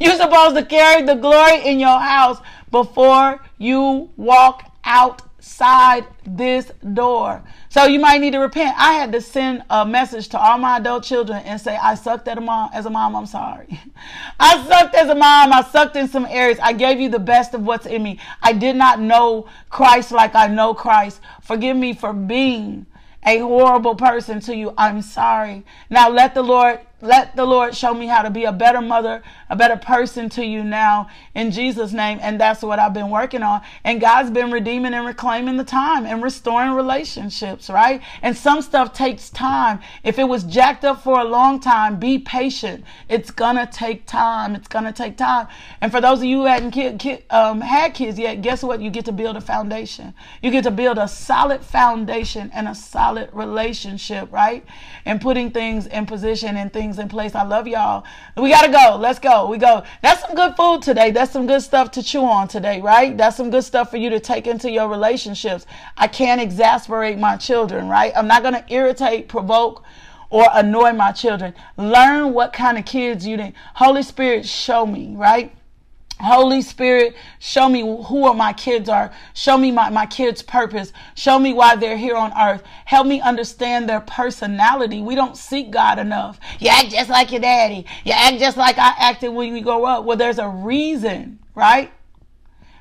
[0.00, 2.38] You're supposed to carry the glory in your house
[2.70, 7.42] before you walk out outside this door.
[7.68, 8.74] So you might need to repent.
[8.78, 12.26] I had to send a message to all my adult children and say, I sucked
[12.28, 13.80] as a mom, as a mom, I'm sorry.
[14.40, 15.52] I sucked as a mom.
[15.52, 16.58] I sucked in some areas.
[16.60, 18.18] I gave you the best of what's in me.
[18.42, 21.20] I did not know Christ like I know Christ.
[21.42, 22.86] Forgive me for being
[23.24, 24.74] a horrible person to you.
[24.76, 25.64] I'm sorry.
[25.90, 29.22] Now let the Lord let the Lord show me how to be a better mother,
[29.50, 32.18] a better person to you now in Jesus' name.
[32.22, 33.60] And that's what I've been working on.
[33.84, 38.00] And God's been redeeming and reclaiming the time and restoring relationships, right?
[38.22, 39.80] And some stuff takes time.
[40.04, 42.82] If it was jacked up for a long time, be patient.
[43.10, 44.54] It's gonna take time.
[44.54, 45.48] It's gonna take time.
[45.82, 48.80] And for those of you who hadn't kid, kid, um, had kids yet, guess what?
[48.80, 50.14] You get to build a foundation.
[50.40, 54.64] You get to build a solid foundation and a solid relationship, right?
[55.04, 57.34] And putting things in position and things things in place.
[57.34, 58.04] I love y'all.
[58.36, 58.96] We gotta go.
[58.96, 59.48] Let's go.
[59.48, 59.82] We go.
[60.02, 61.10] That's some good food today.
[61.10, 63.16] That's some good stuff to chew on today, right?
[63.16, 65.66] That's some good stuff for you to take into your relationships.
[65.96, 68.12] I can't exasperate my children, right?
[68.14, 69.82] I'm not gonna irritate, provoke,
[70.30, 71.54] or annoy my children.
[71.76, 73.54] Learn what kind of kids you need.
[73.74, 75.52] Holy Spirit, show me, right?
[76.20, 79.12] Holy Spirit, show me who my kids are.
[79.34, 80.92] Show me my, my kids' purpose.
[81.14, 82.62] Show me why they're here on earth.
[82.86, 85.02] Help me understand their personality.
[85.02, 86.40] We don't seek God enough.
[86.58, 87.84] You act just like your daddy.
[88.04, 90.04] You act just like I acted when we grow up.
[90.04, 91.92] Well, there's a reason, right?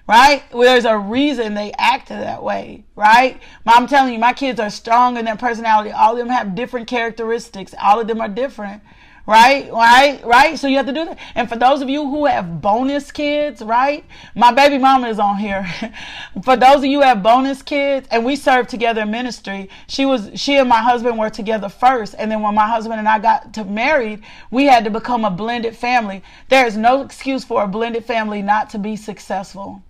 [0.08, 0.44] Right?
[0.54, 3.42] Well, there's a reason they acted that way, right?
[3.66, 5.92] I'm telling you, my kids are strong in their personality.
[5.92, 7.74] All of them have different characteristics.
[7.82, 8.82] All of them are different
[9.26, 9.72] right?
[9.72, 10.24] Right?
[10.26, 10.58] Right?
[10.58, 11.18] So you have to do that.
[11.36, 14.06] And for those of you who have bonus kids, right?
[14.36, 15.66] My baby mama is on here.
[16.44, 20.30] for those of you have bonus kids, and we served together in ministry, she was
[20.36, 22.16] she and my husband were together first.
[22.18, 25.32] And then when my husband and I got to married, we had to become a
[25.32, 26.24] blended family.
[26.50, 29.82] There is no excuse for a blended family not to be successful.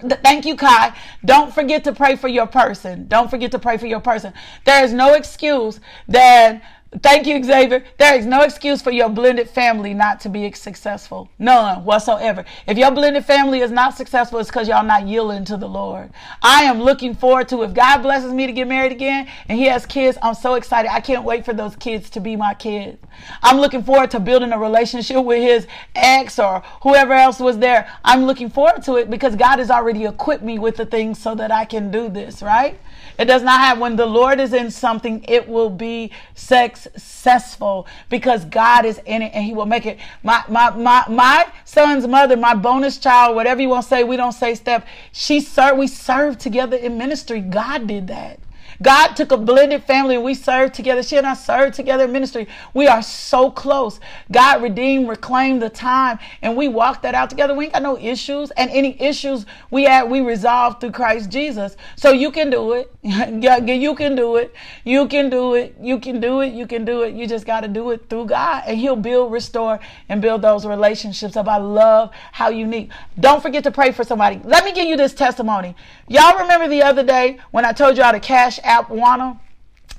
[0.00, 0.94] Thank you, Kai.
[1.24, 3.06] Don't forget to pray for your person.
[3.08, 4.32] Don't forget to pray for your person.
[4.64, 6.62] There is no excuse that
[7.02, 7.84] Thank you, Xavier.
[7.98, 11.28] There is no excuse for your blended family not to be successful.
[11.38, 12.44] None whatsoever.
[12.66, 16.10] If your blended family is not successful, it's because y'all not yielding to the Lord.
[16.42, 19.66] I am looking forward to if God blesses me to get married again and he
[19.66, 20.92] has kids, I'm so excited.
[20.92, 22.98] I can't wait for those kids to be my kids.
[23.42, 27.90] I'm looking forward to building a relationship with his ex or whoever else was there.
[28.04, 31.34] I'm looking forward to it because God has already equipped me with the things so
[31.34, 32.78] that I can do this, right?
[33.18, 38.44] It does not have, when the Lord is in something, it will be successful because
[38.44, 39.98] God is in it and he will make it.
[40.22, 44.16] My, my, my, my son's mother, my bonus child, whatever you want to say, we
[44.16, 44.86] don't say step.
[45.12, 47.40] She served, we served together in ministry.
[47.40, 48.38] God did that.
[48.82, 51.02] God took a blended family and we served together.
[51.02, 52.48] She and I served together in ministry.
[52.74, 54.00] We are so close.
[54.30, 57.54] God redeemed, reclaimed the time, and we walked that out together.
[57.54, 58.50] We ain't got no issues.
[58.52, 61.76] And any issues we had, we resolved through Christ Jesus.
[61.96, 62.92] So you can do it.
[63.02, 64.54] you can do it.
[64.84, 65.76] You can do it.
[65.80, 66.52] You can do it.
[66.52, 67.14] You can do it.
[67.14, 68.64] You just got to do it through God.
[68.66, 71.48] And He'll build, restore, and build those relationships up.
[71.48, 72.90] I love how unique.
[73.18, 74.40] Don't forget to pray for somebody.
[74.44, 75.74] Let me give you this testimony.
[76.08, 79.38] Y'all remember the other day when I told y'all to cash app Wana.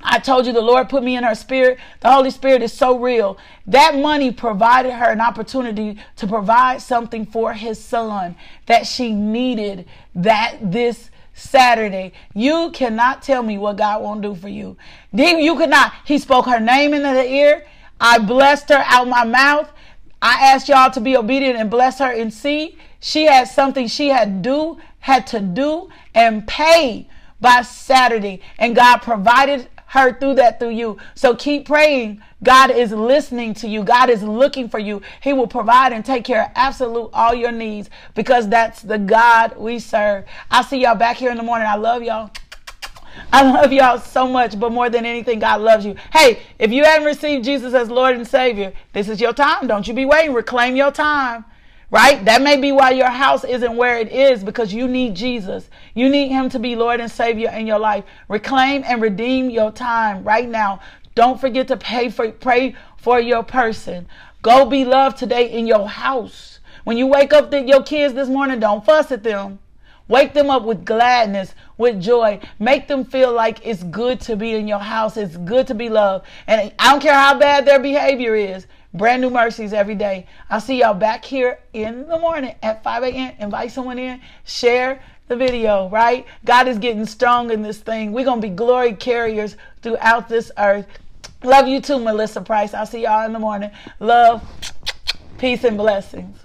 [0.02, 1.78] I told you the Lord put me in her spirit.
[2.00, 3.36] The Holy Spirit is so real.
[3.66, 9.86] That money provided her an opportunity to provide something for his son that she needed
[10.14, 12.12] that this Saturday.
[12.34, 14.76] You cannot tell me what God won't do for you.
[15.12, 15.92] You could not.
[16.04, 17.66] He spoke her name into the ear.
[18.00, 19.70] I blessed her out my mouth.
[20.22, 22.78] I asked y'all to be obedient and bless her and see.
[23.00, 27.08] She had something she had do, had to do and pay
[27.40, 28.40] by Saturday.
[28.58, 30.98] And God provided her through that through you.
[31.14, 32.22] So keep praying.
[32.42, 33.82] God is listening to you.
[33.82, 35.00] God is looking for you.
[35.22, 39.56] He will provide and take care of absolute all your needs because that's the God
[39.56, 40.24] we serve.
[40.50, 41.66] I'll see y'all back here in the morning.
[41.66, 42.30] I love y'all.
[43.32, 45.96] I love y'all so much, but more than anything, God loves you.
[46.12, 49.66] Hey, if you haven't received Jesus as Lord and Savior, this is your time.
[49.66, 50.34] Don't you be waiting.
[50.34, 51.44] Reclaim your time
[51.90, 52.24] right?
[52.24, 55.68] That may be why your house isn't where it is because you need Jesus.
[55.94, 58.04] You need Him to be Lord and Savior in your life.
[58.28, 60.80] Reclaim and redeem your time right now.
[61.14, 64.06] Don't forget to pay for, pray for your person.
[64.42, 66.60] Go be loved today in your house.
[66.84, 69.58] When you wake up to your kids this morning, don't fuss at them.
[70.08, 72.40] Wake them up with gladness, with joy.
[72.58, 75.18] Make them feel like it's good to be in your house.
[75.18, 76.26] It's good to be loved.
[76.46, 78.66] And I don't care how bad their behavior is.
[78.98, 80.26] Brand new mercies every day.
[80.50, 83.34] I'll see y'all back here in the morning at 5 a.m.
[83.38, 86.26] Invite someone in, share the video, right?
[86.44, 88.12] God is getting strong in this thing.
[88.12, 90.86] We're going to be glory carriers throughout this earth.
[91.44, 92.74] Love you too, Melissa Price.
[92.74, 93.70] I'll see y'all in the morning.
[94.00, 94.44] Love,
[95.38, 96.36] peace, and blessings.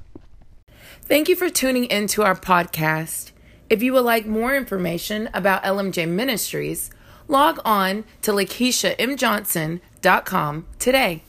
[1.02, 3.32] Thank you for tuning into our podcast.
[3.70, 6.92] If you would like more information about LMJ Ministries,
[7.28, 11.24] log on to LakeishaMJohnson.com today.